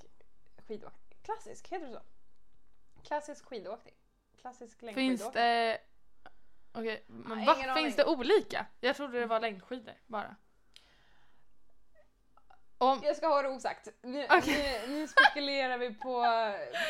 skidåkning. 0.68 1.08
Klassisk, 1.22 1.68
heter 1.68 1.87
det 1.87 1.92
så? 1.92 2.00
Klassisk 3.02 3.44
skidåkning. 3.44 3.94
Klassisk 4.40 4.83
längdskidåkning. 4.83 5.18
Finns 5.18 5.33
det... 5.33 5.78
Okej, 6.72 7.04
men 7.07 7.42
Ja, 7.44 7.74
Finns 7.74 7.96
det 7.96 8.04
olika? 8.04 8.66
Jag 8.81 8.96
trodde 8.96 9.20
det 9.20 9.26
var 9.26 9.40
längdskidor 9.40 9.94
bara. 10.07 10.37
Om, 12.81 13.00
Jag 13.04 13.16
ska 13.16 13.26
ha 13.26 13.42
det 13.42 13.48
osagt. 13.48 13.88
Nu, 14.02 14.26
Okej. 14.31 14.85
nu, 14.88 14.92
nu 14.94 15.09
spekulerar 15.09 15.78
vi 15.78 15.94
på, 15.94 16.24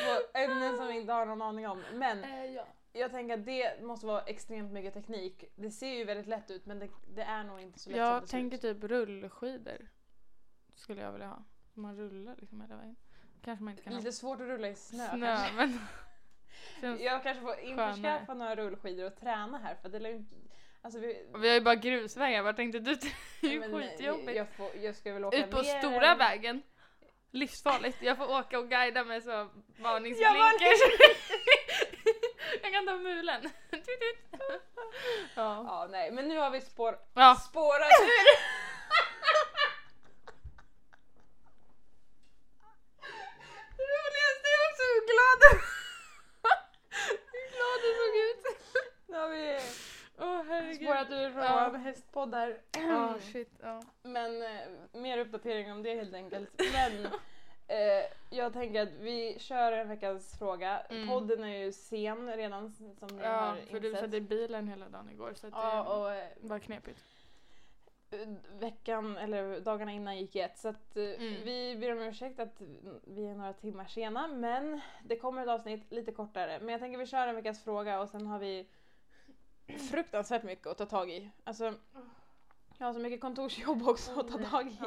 på 0.05 0.39
ämnen 0.39 0.77
som 0.77 0.87
vi 0.87 1.01
inte 1.01 1.13
har 1.13 1.27
någon 1.27 1.43
aning 1.43 1.69
om. 1.69 1.83
Men 1.93 2.25
Eh, 2.25 2.45
ja. 2.45 2.67
jag 2.93 3.11
tänker 3.11 3.39
att 3.39 3.45
det 3.47 3.83
måste 3.83 4.07
vara 4.07 4.23
extremt 4.23 4.73
mycket 4.73 4.95
teknik. 4.95 5.45
Det 5.57 5.71
ser 5.71 5.89
ju 5.95 6.05
väldigt 6.05 6.27
lätt 6.27 6.51
ut 6.51 6.67
men 6.67 6.79
det, 6.79 6.89
det 7.15 7.23
är 7.23 7.45
nog 7.45 7.61
inte 7.61 7.79
så 7.79 7.91
lätt 7.91 7.97
som 7.97 8.05
Jag 8.07 8.23
det 8.23 8.27
tänker 8.27 8.59
ser 8.59 8.69
ut. 8.69 8.81
typ 8.81 8.91
rullskidor. 8.91 9.89
Skulle 10.75 11.03
jag 11.03 11.13
vilja 11.13 11.27
ha. 11.29 11.45
Man 11.75 11.97
rullar 11.97 12.37
liksom 12.37 12.61
hela 12.61 12.77
vägen. 12.77 12.97
Kanske 13.45 13.65
man 13.65 13.71
inte 13.71 13.83
kan 13.83 13.97
Lite 13.97 14.13
svårt 14.13 14.41
att 14.41 14.47
rulla 14.47 14.69
i 14.69 14.75
snö, 14.75 15.03
ha 15.03 15.17
snö 15.17 15.37
kanske. 15.37 15.55
men... 16.81 17.03
Jag 17.03 17.23
kanske 17.23 17.43
får 17.43 17.59
införskaffa 17.59 18.35
några 18.35 18.57
rullskidor 18.57 19.07
och 19.07 19.17
träna 19.17 19.59
här 19.59 19.75
för 19.83 19.89
det 19.89 20.09
ju 20.09 20.17
inte... 20.17 20.35
Alltså 20.83 21.01
vi, 21.01 21.27
Vi 21.39 21.49
har 21.49 21.55
ju 21.55 21.61
bara 21.61 21.75
grusvägar, 21.75 22.43
vad 22.43 22.57
tänkte 22.57 22.79
du? 22.79 22.95
Det 23.41 23.47
är 23.47 23.51
ju 23.51 23.61
men, 23.61 23.75
eh, 23.75 23.81
skitjobbigt. 23.81 24.37
Jag, 24.37 24.49
får, 24.49 24.71
jag 24.77 24.97
ska 24.97 25.13
väl 25.13 25.25
åka 25.25 25.37
Ut 25.37 25.51
på 25.51 25.57
mer 25.57 25.79
stora 25.79 26.15
vägen. 26.15 26.63
Livsfarligt. 27.31 28.03
Jag 28.03 28.17
får 28.17 28.39
åka 28.39 28.59
och 28.59 28.69
guida 28.69 29.05
med 29.05 29.23
så 29.23 29.49
varningsblinkers. 29.79 30.81
jag 32.63 32.73
kan 32.73 32.87
ta 32.87 32.97
mulen. 32.97 33.51
Ja. 35.35 35.65
Ja, 35.69 35.89
nej, 35.91 36.11
men 36.11 36.29
nu 36.29 36.39
har 36.39 36.51
vi 36.51 36.61
spår, 36.61 36.99
Ja. 37.15 37.35
spårat 37.35 37.91
ur. 38.03 38.09
Det 43.77 43.83
roligaste 43.83 44.49
är 44.55 44.61
också 44.69 44.83
hur 44.93 45.03
glad 45.13 45.61
hur 47.33 47.47
glad 47.55 47.79
du 47.83 47.91
såg 48.01 48.15
ut. 48.29 48.43
Nu 49.07 49.17
har 49.17 49.29
vi 49.29 49.61
Åh 50.21 50.43
spårat 51.09 51.21
ur 51.29 51.31
från 51.33 51.43
Ja. 51.45 51.69
vår 51.73 51.79
hästpodd 51.79 52.35
här. 52.35 52.59
Ja, 52.77 53.15
shit. 53.33 53.51
Ja. 53.63 53.83
Men 54.03 54.43
eh, 54.43 54.59
mer 54.93 55.19
uppdatering 55.19 55.73
om 55.73 55.83
det 55.83 55.95
helt 55.95 56.15
enkelt. 56.15 56.51
Men 56.73 57.07
eh, 57.69 58.05
jag 58.31 58.53
tänker 58.53 58.83
att 58.83 58.93
vi 59.01 59.37
kör 59.39 59.73
en 59.73 59.89
veckans 59.89 60.39
fråga. 60.39 60.81
Mm. 60.81 61.09
Podden 61.09 61.45
är 61.45 61.59
ju 61.65 61.73
sen 61.73 62.37
redan 62.37 62.73
som 62.73 63.09
ni 63.09 63.23
ja, 63.23 63.29
har 63.31 63.57
för 63.57 63.81
du 63.81 63.89
insett. 63.89 64.05
satt 64.05 64.15
i 64.15 64.21
bilen 64.21 64.69
hela 64.69 64.89
dagen 64.89 65.11
igår 65.11 65.33
så 65.35 65.47
att 65.47 65.53
Ja, 65.57 65.75
det 65.85 65.91
och 65.91 66.13
eh, 66.15 66.29
var 66.41 66.59
knepigt. 66.59 67.01
veckan 68.59 69.17
eller 69.17 69.61
dagarna 69.61 69.93
innan 69.93 70.19
gick 70.19 70.37
i 70.37 70.41
ett. 70.41 70.59
Så 70.59 70.69
att, 70.69 70.97
eh, 70.97 71.03
Mm. 71.05 71.35
vi 71.45 71.77
ber 71.81 71.93
om 71.93 71.99
ursäkt 72.03 72.41
att 72.41 72.61
vi 73.07 73.27
är 73.27 73.35
några 73.35 73.53
timmar 73.53 73.85
sena 73.85 74.29
men 74.29 74.81
det 75.05 75.17
kommer 75.17 75.43
ett 75.43 75.49
avsnitt 75.49 75.93
lite 75.93 76.13
kortare. 76.13 76.59
Men 76.61 76.69
jag 76.69 76.81
tänker 76.81 76.99
vi 76.99 77.07
kör 77.07 77.27
en 77.29 77.35
veckans 77.37 77.65
fråga 77.65 78.01
och 78.01 78.09
sen 78.09 78.27
har 78.27 78.39
vi 78.39 78.67
fruktansvärt 79.91 80.43
mycket 80.43 80.67
att 80.67 80.79
ta 80.79 80.87
tag 80.87 81.11
i. 81.11 81.31
Alltså, 81.45 81.75
jag 82.79 82.87
har 82.87 82.93
så 82.95 83.01
mycket 83.01 83.21
kontorsjobb 83.21 83.89
också 83.89 84.21
att 84.21 84.29
ta 84.33 84.39
tag 84.39 84.69
i. 84.69 84.79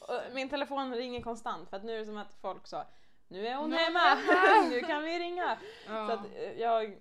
Och 0.00 0.34
min 0.34 0.48
telefon 0.48 0.94
ringer 0.94 1.22
konstant 1.22 1.68
för 1.70 1.76
att 1.76 1.84
nu 1.84 1.94
är 1.94 1.98
det 1.98 2.04
som 2.06 2.16
att 2.18 2.34
folk 2.34 2.66
sa 2.66 2.84
nu 3.28 3.46
är 3.46 3.56
hon 3.56 3.72
hemma, 3.72 3.98
hemma." 3.98 4.68
nu 4.70 4.80
kan 4.80 5.02
vi 5.02 5.18
ringa. 5.18 5.58
Ja. 5.86 6.06
Så 6.06 6.12
att 6.12 6.26
eh, 6.34 6.60
jag, 6.60 6.98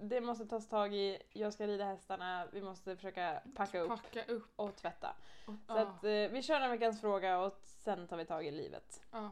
det 0.00 0.20
måste 0.20 0.46
tas 0.46 0.68
tag 0.68 0.94
i, 0.94 1.18
jag 1.32 1.52
ska 1.52 1.66
rida 1.66 1.84
hästarna, 1.84 2.46
vi 2.52 2.62
måste 2.62 2.96
försöka 2.96 3.40
packa 3.56 3.80
upp 3.80 3.88
Packa 3.88 4.24
upp. 4.24 4.52
och 4.56 4.76
tvätta. 4.76 5.08
Så 5.46 5.54
Ja. 5.66 5.78
att, 5.78 6.04
eh, 6.04 6.10
vi 6.10 6.42
kör 6.42 6.60
en 6.60 6.70
veckans 6.70 7.00
fråga 7.00 7.38
och 7.38 7.58
sen 7.62 8.06
tar 8.08 8.16
vi 8.16 8.24
tag 8.24 8.46
i 8.46 8.50
livet. 8.50 9.00
Ja. 9.10 9.30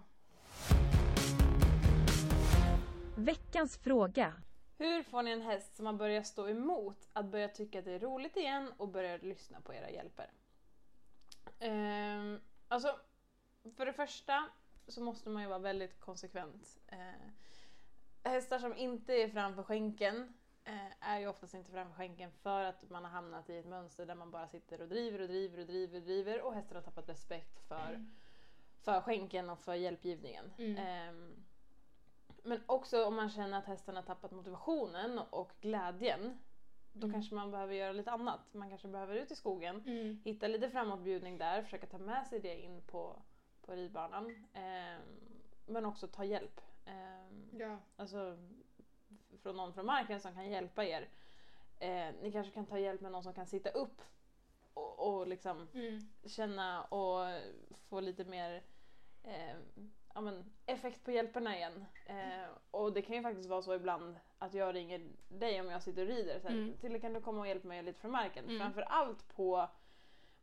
Veckans 3.16 3.76
fråga. 3.78 4.32
Hur 4.78 5.02
får 5.02 5.22
ni 5.22 5.30
en 5.30 5.42
häst 5.42 5.76
som 5.76 5.86
har 5.86 5.92
börjat 5.92 6.26
stå 6.26 6.48
emot 6.48 7.08
att 7.12 7.26
börja 7.26 7.48
tycka 7.48 7.78
att 7.78 7.84
det 7.84 7.92
är 7.92 7.98
roligt 7.98 8.36
igen 8.36 8.72
och 8.76 8.88
börja 8.88 9.16
lyssna 9.16 9.60
på 9.60 9.74
era 9.74 9.90
hjälper? 9.90 10.30
Ehm, 11.58 12.40
alltså, 12.68 13.00
för 13.76 13.86
det 13.86 13.92
första 13.92 14.48
så 14.88 15.00
måste 15.00 15.28
man 15.28 15.42
ju 15.42 15.48
vara 15.48 15.58
väldigt 15.58 16.00
konsekvent. 16.00 16.78
Eh, 16.86 17.30
hästar 18.22 18.58
som 18.58 18.76
inte 18.76 19.12
är 19.12 19.28
framför 19.28 19.62
skänken 19.62 20.34
eh, 20.64 21.08
är 21.08 21.18
ju 21.18 21.28
oftast 21.28 21.54
inte 21.54 21.70
framför 21.70 21.94
skänken 21.94 22.30
för 22.30 22.64
att 22.64 22.90
man 22.90 23.04
har 23.04 23.10
hamnat 23.10 23.50
i 23.50 23.56
ett 23.56 23.66
mönster 23.66 24.06
där 24.06 24.14
man 24.14 24.30
bara 24.30 24.48
sitter 24.48 24.80
och 24.80 24.88
driver 24.88 25.20
och 25.20 25.28
driver 25.28 25.58
och 25.58 25.66
driver 25.66 25.96
och 25.96 26.02
driver 26.02 26.42
och 26.42 26.54
hästen 26.54 26.76
har 26.76 26.82
tappat 26.82 27.08
respekt 27.08 27.68
för, 27.68 28.06
för 28.80 29.00
skänken 29.00 29.50
och 29.50 29.58
för 29.58 29.74
hjälpgivningen. 29.74 30.52
Mm. 30.58 30.76
Ehm, 30.76 31.45
men 32.46 32.60
också 32.66 33.04
om 33.04 33.16
man 33.16 33.30
känner 33.30 33.58
att 33.58 33.66
hästen 33.66 33.96
har 33.96 34.02
tappat 34.02 34.30
motivationen 34.32 35.18
och 35.18 35.52
glädjen. 35.60 36.38
Då 36.92 37.06
Mm. 37.06 37.12
kanske 37.14 37.34
man 37.34 37.50
behöver 37.50 37.74
göra 37.74 37.92
lite 37.92 38.10
annat. 38.10 38.40
Man 38.54 38.68
kanske 38.68 38.88
behöver 38.88 39.14
ut 39.14 39.30
i 39.30 39.36
skogen, 39.36 39.82
Mm. 39.86 40.20
hitta 40.24 40.48
lite 40.48 40.70
framåtbjudning 40.70 41.38
där, 41.38 41.62
försöka 41.62 41.86
ta 41.86 41.98
med 41.98 42.26
sig 42.26 42.40
det 42.40 42.60
in 42.62 42.82
på, 42.82 43.22
på 43.62 43.72
ridbanan. 43.72 44.46
Ehm, 44.52 45.00
men 45.66 45.86
också 45.86 46.08
ta 46.08 46.24
hjälp. 46.24 46.60
Ehm, 46.86 47.48
Ja. 47.58 47.78
alltså 47.96 48.38
från 49.42 49.56
någon 49.56 49.72
från 49.72 49.86
marken 49.86 50.20
som 50.20 50.34
kan 50.34 50.50
hjälpa 50.50 50.84
er. 50.84 51.08
Eh, 51.78 52.14
ni 52.22 52.32
kanske 52.32 52.52
kan 52.52 52.66
ta 52.66 52.78
hjälp 52.78 53.00
med 53.00 53.12
någon 53.12 53.22
som 53.22 53.34
kan 53.34 53.46
sitta 53.46 53.70
upp 53.70 54.02
och, 54.74 54.98
och 55.18 55.26
liksom 55.26 55.68
Mm. 55.74 56.00
känna 56.26 56.84
och 56.84 57.40
få 57.88 58.00
lite 58.00 58.24
mer 58.24 58.62
eh, 59.22 59.56
ja, 60.16 60.20
men, 60.20 60.44
effekt 60.66 61.04
på 61.04 61.10
hjälperna 61.10 61.56
igen. 61.56 61.84
Eh, 62.06 62.48
och 62.70 62.92
det 62.92 63.02
kan 63.02 63.16
ju 63.16 63.22
faktiskt 63.22 63.48
vara 63.48 63.62
så 63.62 63.74
ibland 63.74 64.16
att 64.38 64.54
jag 64.54 64.74
ringer 64.74 65.08
dig 65.28 65.60
om 65.60 65.70
jag 65.70 65.82
sitter 65.82 66.02
och 66.02 66.08
rider. 66.08 66.40
Så 66.40 66.48
här, 66.48 66.54
Mm. 66.54 66.76
Till 66.76 67.00
kan 67.00 67.12
du 67.12 67.20
komma 67.20 67.40
och 67.40 67.48
hjälpa 67.48 67.68
mig 67.68 67.82
lite 67.82 68.00
från 68.00 68.10
marken? 68.10 68.44
Mm. 68.44 68.58
Framförallt 68.60 69.28
på, 69.36 69.68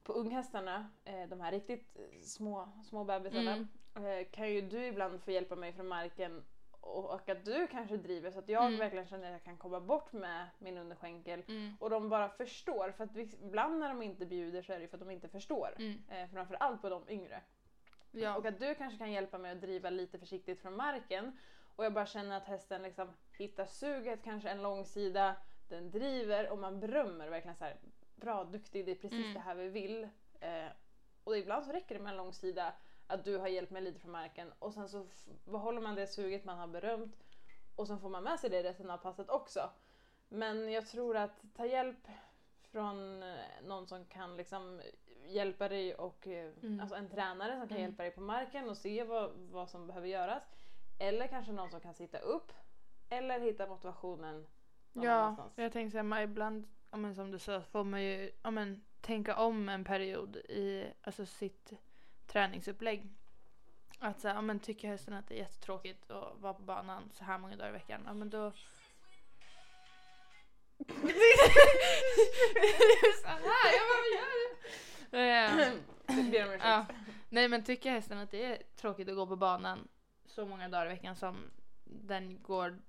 på 0.04 0.14
unghästarna, 0.14 0.90
eh, 1.06 1.28
de 1.30 1.42
här 1.42 1.52
riktigt 1.52 1.98
små, 2.24 2.70
små 2.84 3.04
bebisarna, 3.04 3.68
Mm. 3.96 4.06
eh, 4.20 4.28
kan 4.32 4.52
ju 4.52 4.62
du 4.62 4.86
ibland 4.86 5.22
få 5.24 5.32
hjälpa 5.32 5.56
mig 5.56 5.74
från 5.74 5.88
marken 5.88 6.44
och, 6.82 7.06
och 7.14 7.30
att 7.30 7.46
du 7.46 7.68
kanske 7.68 7.98
driver 7.98 8.32
så 8.32 8.40
att 8.40 8.50
jag 8.50 8.66
Mm. 8.66 8.80
verkligen 8.80 9.08
känner 9.08 9.26
att 9.28 9.32
jag 9.32 9.44
kan 9.44 9.58
komma 9.58 9.80
bort 9.80 10.14
med 10.14 10.48
min 10.60 10.78
underskänkel 10.78 11.44
Mm. 11.48 11.78
och 11.80 11.90
de 11.90 12.10
bara 12.10 12.30
förstår. 12.30 12.92
För 12.92 13.04
att 13.04 13.16
ibland 13.18 13.80
när 13.80 13.90
de 13.90 14.02
inte 14.02 14.26
bjuder 14.26 14.62
så 14.62 14.74
är 14.74 14.78
det 14.78 14.82
ju 14.82 14.88
för 14.88 14.98
att 14.98 15.04
de 15.04 15.12
inte 15.12 15.28
förstår. 15.28 15.70
Mm. 15.78 16.04
Eh, 16.10 16.30
framförallt 16.30 16.82
på 16.82 16.90
de 16.90 17.10
yngre. 17.10 17.42
Ja. 18.22 18.38
Och 18.38 18.46
att 18.46 18.60
du 18.60 18.76
kanske 18.76 18.98
kan 18.98 19.12
hjälpa 19.12 19.38
mig 19.38 19.52
att 19.52 19.62
driva 19.62 19.90
lite 19.90 20.20
försiktigt 20.20 20.62
från 20.62 20.76
marken. 20.76 21.38
Och 21.76 21.86
jag 21.86 21.94
bara 21.94 22.06
känner 22.06 22.38
att 22.38 22.46
hästen 22.46 22.82
liksom 22.84 23.10
hittar 23.38 23.66
suget, 23.66 24.24
kanske 24.24 24.50
en 24.50 24.62
lång 24.62 24.86
sida, 24.86 25.36
den 25.70 25.92
driver 25.92 26.50
och 26.50 26.58
man 26.58 26.80
berömmer 26.80 27.30
verkligen 27.30 27.56
så 27.58 27.64
här 27.64 27.78
bra, 28.16 28.44
duktig, 28.44 28.86
det 28.86 28.92
är 28.92 28.96
precis 28.96 29.20
Mm. 29.26 29.34
det 29.34 29.40
här 29.40 29.56
vi 29.56 29.70
vill. 29.70 30.04
Eh, 30.40 30.68
och 31.24 31.38
ibland 31.38 31.66
så 31.66 31.72
räcker 31.72 31.96
det 31.96 32.02
med 32.02 32.12
en 32.12 32.18
lång 32.18 32.34
sida 32.34 32.74
att 33.08 33.24
du 33.26 33.38
har 33.38 33.48
hjälpt 33.48 33.72
mig 33.72 33.82
lite 33.82 34.00
från 34.00 34.12
marken 34.12 34.54
och 34.60 34.74
sen 34.74 34.90
så 34.90 35.08
behåller 35.46 35.82
man 35.82 35.96
det 35.96 36.08
suget 36.08 36.46
man 36.46 36.58
har 36.58 36.68
berömt 36.68 37.24
och 37.76 37.88
sen 37.88 38.00
får 38.00 38.10
man 38.10 38.24
med 38.24 38.40
sig 38.40 38.50
det 38.50 38.64
resten 38.64 38.92
av 38.92 38.98
passet 38.98 39.30
också. 39.30 39.70
Men 40.30 40.72
jag 40.72 40.88
tror 40.88 41.18
att 41.18 41.42
ta 41.56 41.66
hjälp 41.66 42.08
från 42.72 43.24
eh, 43.24 43.36
någon 43.64 43.88
som 43.88 44.06
kan 44.06 44.38
liksom 44.38 44.82
hjälpa 45.28 45.70
dig 45.70 45.96
och 45.96 46.28
eh, 46.28 46.52
Mm. 46.64 46.80
alltså 46.80 46.96
en 46.96 47.10
tränare 47.10 47.60
som 47.60 47.68
kan 47.68 47.78
Mm. 47.78 47.90
hjälpa 47.90 48.04
dig 48.04 48.12
på 48.12 48.22
marken 48.22 48.70
och 48.70 48.78
se 48.78 49.04
vad, 49.04 49.32
vad 49.36 49.70
som 49.70 49.88
behöver 49.88 50.08
göras. 50.08 50.44
Eller 51.00 51.28
kanske 51.28 51.52
någon 51.52 51.72
som 51.72 51.82
kan 51.82 51.94
sitta 51.94 52.18
upp 52.20 52.52
eller 53.10 53.40
hitta 53.40 53.68
motivationen 53.68 54.48
någon 54.94 55.06
Ja, 55.06 55.12
annanstans. 55.14 55.54
jag 55.56 55.72
tänkte 55.74 55.92
säga, 55.92 56.24
ibland, 56.24 56.68
ja, 56.92 56.98
men 56.98 57.16
som 57.16 57.32
du 57.32 57.40
sa, 57.40 57.62
får 57.62 57.84
man 57.84 58.04
ju 58.04 58.32
ja, 58.44 58.52
men, 58.52 58.84
tänka 59.02 59.36
om 59.36 59.70
en 59.70 59.84
period 59.84 60.36
i 60.36 60.86
alltså, 61.02 61.26
sitt 61.26 61.74
träningsupplägg. 62.28 63.10
Att 64.00 64.22
så 64.22 64.28
här, 64.28 64.36
ja, 64.36 64.42
men, 64.42 64.60
tycker 64.60 64.88
hästen 64.88 65.14
att 65.14 65.28
det 65.28 65.36
är 65.36 65.40
jättetråkigt 65.40 66.12
att 66.12 66.40
vara 66.40 66.54
på 66.54 66.62
banan 66.62 67.10
så 67.14 67.24
här 67.24 67.38
många 67.38 67.56
dagar 67.56 67.70
i 67.70 67.74
veckan, 67.74 68.04
ja, 68.06 68.14
men 68.14 68.30
då, 68.30 68.52
så 73.22 73.28
här, 73.28 73.74
jag 73.74 73.88
bara, 73.88 74.02
vad 74.02 74.12
gör 74.14 74.32
du? 74.32 74.43
Ber 76.32 76.44
om 76.46 76.50
ursäkt. 76.50 76.64
ja. 76.64 76.86
Nej 77.30 77.48
men 77.48 77.64
tycker 77.64 77.92
hästen 77.92 78.18
att 78.18 78.32
det 78.32 78.46
är 78.46 78.62
tråkigt 78.76 79.10
att 79.10 79.16
gå 79.16 79.28
på 79.28 79.36
banan 79.36 79.88
så 80.26 80.46
många 80.46 80.70
dagar 80.70 80.86
i 80.86 80.90
veckan 80.90 81.16
som 81.16 81.52
den 81.84 82.42
går 82.44 82.80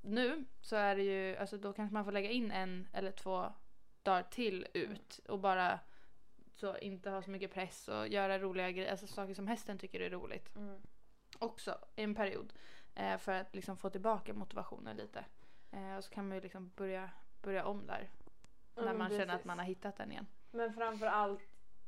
nu 0.00 0.44
så 0.60 0.76
är 0.76 0.96
det 0.96 1.02
ju, 1.02 1.36
alltså 1.36 1.56
då 1.58 1.72
kanske 1.72 1.94
man 1.94 2.04
får 2.04 2.12
lägga 2.12 2.30
in 2.30 2.50
en 2.50 2.88
eller 2.92 3.10
två 3.10 3.52
dagar 4.02 4.22
till 4.22 4.66
ut 4.74 5.20
och 5.28 5.38
bara 5.38 5.78
så 6.54 6.78
inte 6.78 7.10
ha 7.10 7.22
så 7.22 7.30
mycket 7.30 7.54
press 7.54 7.88
och 7.88 8.08
göra 8.08 8.38
roliga 8.38 8.70
grejer, 8.70 8.90
alltså 8.90 9.06
saker 9.06 9.34
som 9.34 9.46
hästen 9.46 9.78
tycker 9.78 10.00
är 10.00 10.10
roligt 10.10 10.56
Mm. 10.56 10.80
också 11.38 11.78
i 11.96 12.02
en 12.02 12.14
period 12.14 12.52
eh, 12.94 13.18
för 13.18 13.32
att 13.32 13.54
liksom 13.54 13.76
få 13.76 13.90
tillbaka 13.90 14.34
motivationen 14.34 14.96
lite. 14.96 15.24
Eh, 15.70 15.96
och 15.96 16.04
så 16.04 16.10
kan 16.10 16.28
man 16.28 16.36
ju 16.36 16.40
liksom 16.42 16.68
börja, 16.76 17.10
börja 17.42 17.64
om 17.64 17.86
där 17.86 18.10
Ja, 18.74 18.82
när 18.84 18.94
man 18.94 19.10
känner 19.10 19.22
att 19.24 19.28
precis. 19.30 19.44
man 19.46 19.58
har 19.58 19.66
hittat 19.66 19.96
den 19.96 20.10
igen. 20.12 20.26
Men 20.50 20.74
framför 20.74 21.06
allt 21.06 21.40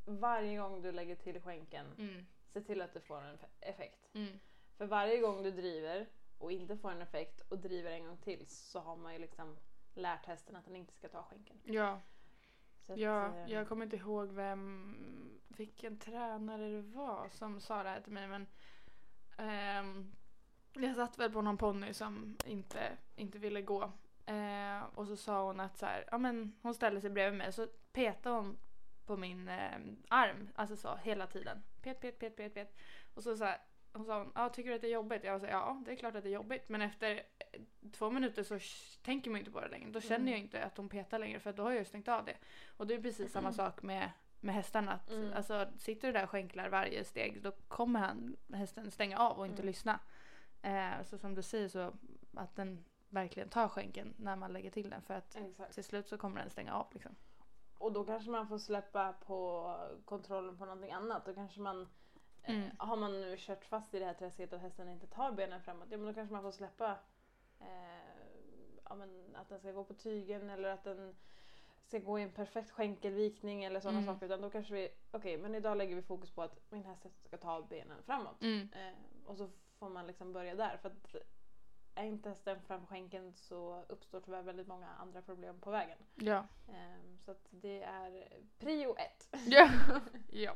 varje 0.07 0.57
gång 0.59 0.83
du 0.83 0.93
lägger 0.93 1.17
till 1.17 1.41
skänken, 1.41 1.87
Mm. 1.99 2.27
se 2.53 2.61
till 2.61 2.83
att 2.83 2.93
du 2.95 3.01
får 3.01 3.17
en 3.23 3.37
eff- 3.37 3.47
effekt. 3.61 4.09
Mm. 4.15 4.39
För 4.77 4.87
varje 4.87 5.21
gång 5.21 5.43
du 5.43 5.51
driver 5.51 6.07
och 6.39 6.53
inte 6.53 6.77
får 6.77 6.91
en 6.91 7.03
effekt 7.03 7.41
och 7.49 7.59
driver 7.59 7.91
en 7.91 8.07
gång 8.07 8.17
till 8.17 8.47
så 8.47 8.81
har 8.81 8.97
man 8.97 9.13
ju 9.13 9.19
liksom 9.19 9.57
lärt 9.95 10.27
hästen 10.27 10.57
att 10.57 10.65
den 10.65 10.77
inte 10.77 10.93
ska 10.95 11.09
ta 11.09 11.23
skänken. 11.23 11.57
Ja, 11.65 12.01
att, 12.89 12.99
ja, 12.99 13.27
eh, 13.37 13.53
jag 13.53 13.69
kommer 13.69 13.85
inte 13.85 13.97
ihåg 13.97 14.29
vem, 14.33 15.41
vilken 15.49 15.99
tränare 15.99 16.69
det 16.69 16.83
var 16.83 17.29
som 17.29 17.61
sa 17.61 17.83
det 17.83 17.89
här 17.89 18.01
till 18.01 18.13
mig 18.13 18.29
men 18.29 18.47
ehm, 19.39 20.13
jag 20.73 20.97
satt 20.97 21.19
väl 21.19 21.33
på 21.33 21.43
någon 21.43 21.57
ponny 21.57 21.93
som 21.95 22.37
inte, 22.45 22.97
inte 23.17 23.39
ville 23.39 23.63
gå. 23.63 23.93
Eh, 24.27 24.83
och 24.95 25.07
så 25.07 25.17
sa 25.17 25.45
hon 25.47 25.61
att 25.61 25.79
så 25.79 25.87
här, 25.87 26.05
ja 26.11 26.19
men 26.19 26.53
hon 26.63 26.75
ställde 26.75 27.01
sig 27.01 27.11
bredvid 27.11 27.39
mig 27.39 27.53
så 27.53 27.67
petade 27.93 28.37
hon 28.37 28.57
på 29.07 29.17
min 29.17 29.49
eh, 29.49 29.79
arm, 30.09 30.49
alltså 30.55 30.77
så 30.77 30.97
hela 30.97 31.27
tiden. 31.27 31.63
Pet, 31.83 32.01
pet, 32.01 32.19
pet, 32.19 32.37
pet, 32.37 32.55
pet. 32.55 32.77
Och 33.15 33.23
så, 33.23 33.37
så 33.37 33.45
här, 33.45 33.59
hon 33.93 34.05
sa 34.05 34.27
ja 34.35 34.49
tycker 34.49 34.71
du 34.71 34.77
att 34.77 34.81
det 34.83 34.89
är 34.89 34.93
jobbigt? 34.93 35.25
Jag 35.25 35.41
sa 35.41 35.47
ja 35.47 35.83
det 35.85 35.93
är 35.93 35.97
klart 35.97 36.15
att 36.15 36.23
det 36.23 36.29
är 36.29 36.33
jobbigt 36.35 36.69
men 36.69 36.83
efter 36.83 37.15
eh, 37.39 37.61
två 37.93 38.11
minuter 38.11 38.43
så 38.43 38.59
tänker 39.03 39.31
man 39.31 39.39
inte 39.39 39.51
på 39.51 39.61
det 39.61 39.69
längre. 39.69 39.91
Då 39.91 40.01
känner 40.01 40.17
Mm. 40.17 40.29
jag 40.31 40.39
inte 40.41 40.65
att 40.65 40.77
hon 40.77 40.89
petar 40.89 41.19
längre 41.19 41.41
för 41.41 41.53
då 41.53 41.63
har 41.63 41.71
jag 41.71 41.79
ju 41.79 41.85
stängt 41.85 42.09
av 42.09 42.25
det. 42.25 42.37
Och 42.77 42.87
det 42.87 42.95
är 42.95 43.03
precis 43.03 43.33
samma 43.33 43.53
sak 43.53 43.83
med, 43.83 44.11
med 44.41 44.55
hästarna. 44.55 44.93
Att, 44.93 45.11
Mm. 45.11 45.33
alltså, 45.37 45.69
sitter 45.79 46.09
du 46.09 46.13
där 46.13 46.23
och 46.25 46.31
skänklar 46.31 46.69
varje 46.69 47.05
steg 47.05 47.43
då 47.43 47.53
kommer 47.69 48.01
han, 48.01 48.37
hästen 48.53 48.91
stänga 48.91 49.19
av 49.19 49.39
och 49.39 49.47
inte 49.47 49.63
Mm. 49.63 49.67
lyssna. 49.67 49.99
Eh, 50.63 51.03
så 51.05 51.19
som 51.19 51.35
du 51.35 51.43
säger 51.43 51.69
så 51.69 51.97
att 52.35 52.57
den 52.57 52.85
verkligen 53.09 53.49
tar 53.49 53.69
skänken 53.69 54.15
när 54.19 54.37
man 54.37 54.53
lägger 54.53 54.71
till 54.71 54.91
den 54.91 55.03
för 55.03 55.15
att 55.15 55.37
Exakt. 55.37 55.75
till 55.75 55.85
slut 55.85 56.09
så 56.09 56.19
kommer 56.19 56.41
den 56.41 56.51
stänga 56.51 56.75
av 56.75 56.87
liksom. 56.93 57.17
Och 57.79 57.93
då 57.93 58.05
kanske 58.05 58.31
man 58.31 58.49
får 58.49 58.59
släppa 58.59 59.13
på 59.13 59.71
kontrollen 60.05 60.59
på 60.59 60.65
någonting 60.65 60.93
annat. 60.93 61.25
Då 61.27 61.35
kanske 61.35 61.61
man, 61.61 61.89
Mm. 62.43 62.63
eh, 62.63 62.69
har 62.79 62.97
man 62.97 63.21
nu 63.21 63.37
kört 63.39 63.65
fast 63.65 63.95
i 63.95 63.99
det 63.99 64.05
här 64.05 64.15
träsket 64.15 64.53
och 64.53 64.59
hästen 64.59 64.89
inte 64.89 65.07
tar 65.07 65.33
benen 65.33 65.63
framåt, 65.63 65.89
ja 65.91 65.97
men 65.99 66.07
då 66.07 66.15
kanske 66.15 66.33
man 66.33 66.43
får 66.43 66.51
släppa 66.51 66.99
eh, 67.61 67.67
ja, 68.85 68.95
men 68.95 69.37
att 69.37 69.49
den 69.49 69.59
ska 69.59 69.73
gå 69.73 69.85
på 69.85 69.95
tygen 69.95 70.51
eller 70.51 70.69
att 70.69 70.85
den 70.85 71.17
ska 71.87 71.99
gå 71.99 72.19
i 72.19 72.23
en 72.23 72.33
perfekt 72.33 72.71
skänkelvikning 72.71 73.65
eller 73.65 73.81
sådana 73.81 73.99
Mm. 73.99 74.15
saker. 74.15 74.27
Utan 74.27 74.41
då 74.41 74.51
kanske 74.51 74.75
vi, 74.75 74.89
okej 75.13 75.39
men 75.39 75.55
idag 75.55 75.77
lägger 75.79 75.97
vi 75.97 76.03
fokus 76.03 76.31
på 76.31 76.43
att 76.43 76.61
min 76.71 76.85
häst 76.85 77.07
ska 77.25 77.37
ta 77.37 77.63
benen 77.63 78.03
framåt. 78.03 78.43
Mm. 78.43 78.69
Eh, 78.73 78.95
och 79.27 79.37
så 79.37 79.51
får 79.79 79.89
man 79.89 80.07
liksom 80.07 80.33
börja 80.33 80.55
där. 80.55 80.77
För 80.77 80.89
att 80.89 81.17
är 81.97 82.05
inte 82.05 82.29
hästen 82.29 82.61
framför 82.67 82.87
skänken 82.87 83.33
så 83.35 83.85
uppstår 83.89 84.21
tyvärr 84.21 84.43
väldigt 84.43 84.67
många 84.69 84.89
andra 84.89 85.23
problem 85.23 85.61
på 85.61 85.71
vägen. 85.71 85.99
Ja. 86.15 86.45
Ehm, 86.73 87.19
så 87.25 87.31
att 87.31 87.47
det 87.51 87.83
är 87.83 88.29
prio 88.59 88.97
ett. 88.99 89.29
Ja. 89.47 89.71
ja. 90.31 90.55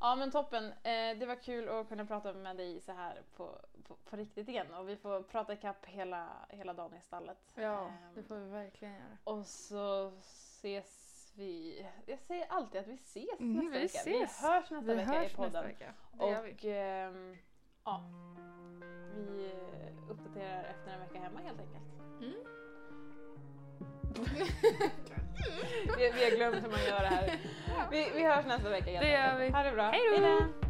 Ja 0.00 0.16
men 0.16 0.30
toppen. 0.30 0.64
Eh, 0.72 1.18
det 1.18 1.26
var 1.26 1.42
kul 1.42 1.68
att 1.68 1.88
kunna 1.88 2.04
prata 2.06 2.32
med 2.32 2.56
dig 2.56 2.80
så 2.80 2.92
här 2.92 3.22
på, 3.36 3.58
på, 3.84 3.94
på 3.96 4.16
riktigt 4.16 4.48
igen. 4.48 4.74
Och 4.74 4.88
vi 4.88 4.96
får 4.96 5.22
prata 5.22 5.52
ikapp 5.52 5.86
hela, 5.86 6.28
hela 6.48 6.72
dagen 6.72 6.94
i 6.94 7.00
stallet. 7.00 7.52
Ja, 7.54 7.86
Ehm, 7.86 8.14
det 8.14 8.22
får 8.22 8.34
vi 8.36 8.50
verkligen 8.50 8.94
göra. 8.94 9.16
Och 9.24 9.46
så 9.46 10.08
ses 10.20 11.32
vi. 11.36 11.86
Jag 12.06 12.18
säger 12.18 12.46
alltid 12.48 12.80
att 12.80 12.86
vi 12.86 12.94
ses 12.94 13.40
Mm, 13.40 13.52
nästa 13.56 13.70
vi 13.70 13.78
vecka. 13.78 13.98
ses. 13.98 14.42
Vi 14.42 14.46
hörs 14.48 14.70
nästa 14.70 14.80
Vi 14.92 14.94
vecka 14.94 15.10
hörs 15.12 15.32
i 15.32 15.36
podden. 15.36 15.52
nästa 15.52 15.66
vecka. 15.66 15.94
Det 16.12 16.30
gör 16.30 16.42
vi. 16.42 16.52
Och 16.52 16.64
ehm, 16.64 17.36
ja, 17.84 18.02
vi 19.14 19.52
eh, 19.52 19.69
uppdaterar 20.10 20.64
efter 20.70 20.92
en 20.92 21.00
vecka 21.00 21.18
hemma 21.18 21.40
helt 21.40 21.60
enkelt. 21.60 21.84
Mm. 22.20 22.34
vi, 25.98 26.12
vi 26.14 26.24
har 26.24 26.36
glömt 26.36 26.64
hur 26.64 26.70
man 26.70 26.84
gör 26.84 27.00
det 27.00 27.06
här. 27.06 27.38
Vi, 27.90 28.10
vi 28.14 28.24
hörs 28.24 28.46
nästa 28.46 28.70
vecka 28.70 28.90
helt 28.90 29.00
Det 29.00 29.12
gör 29.12 29.38
vi. 29.38 29.50
Ha 29.50 29.62
det 29.62 29.72
bra. 29.72 29.90
Hej 29.90 30.20
då! 30.20 30.69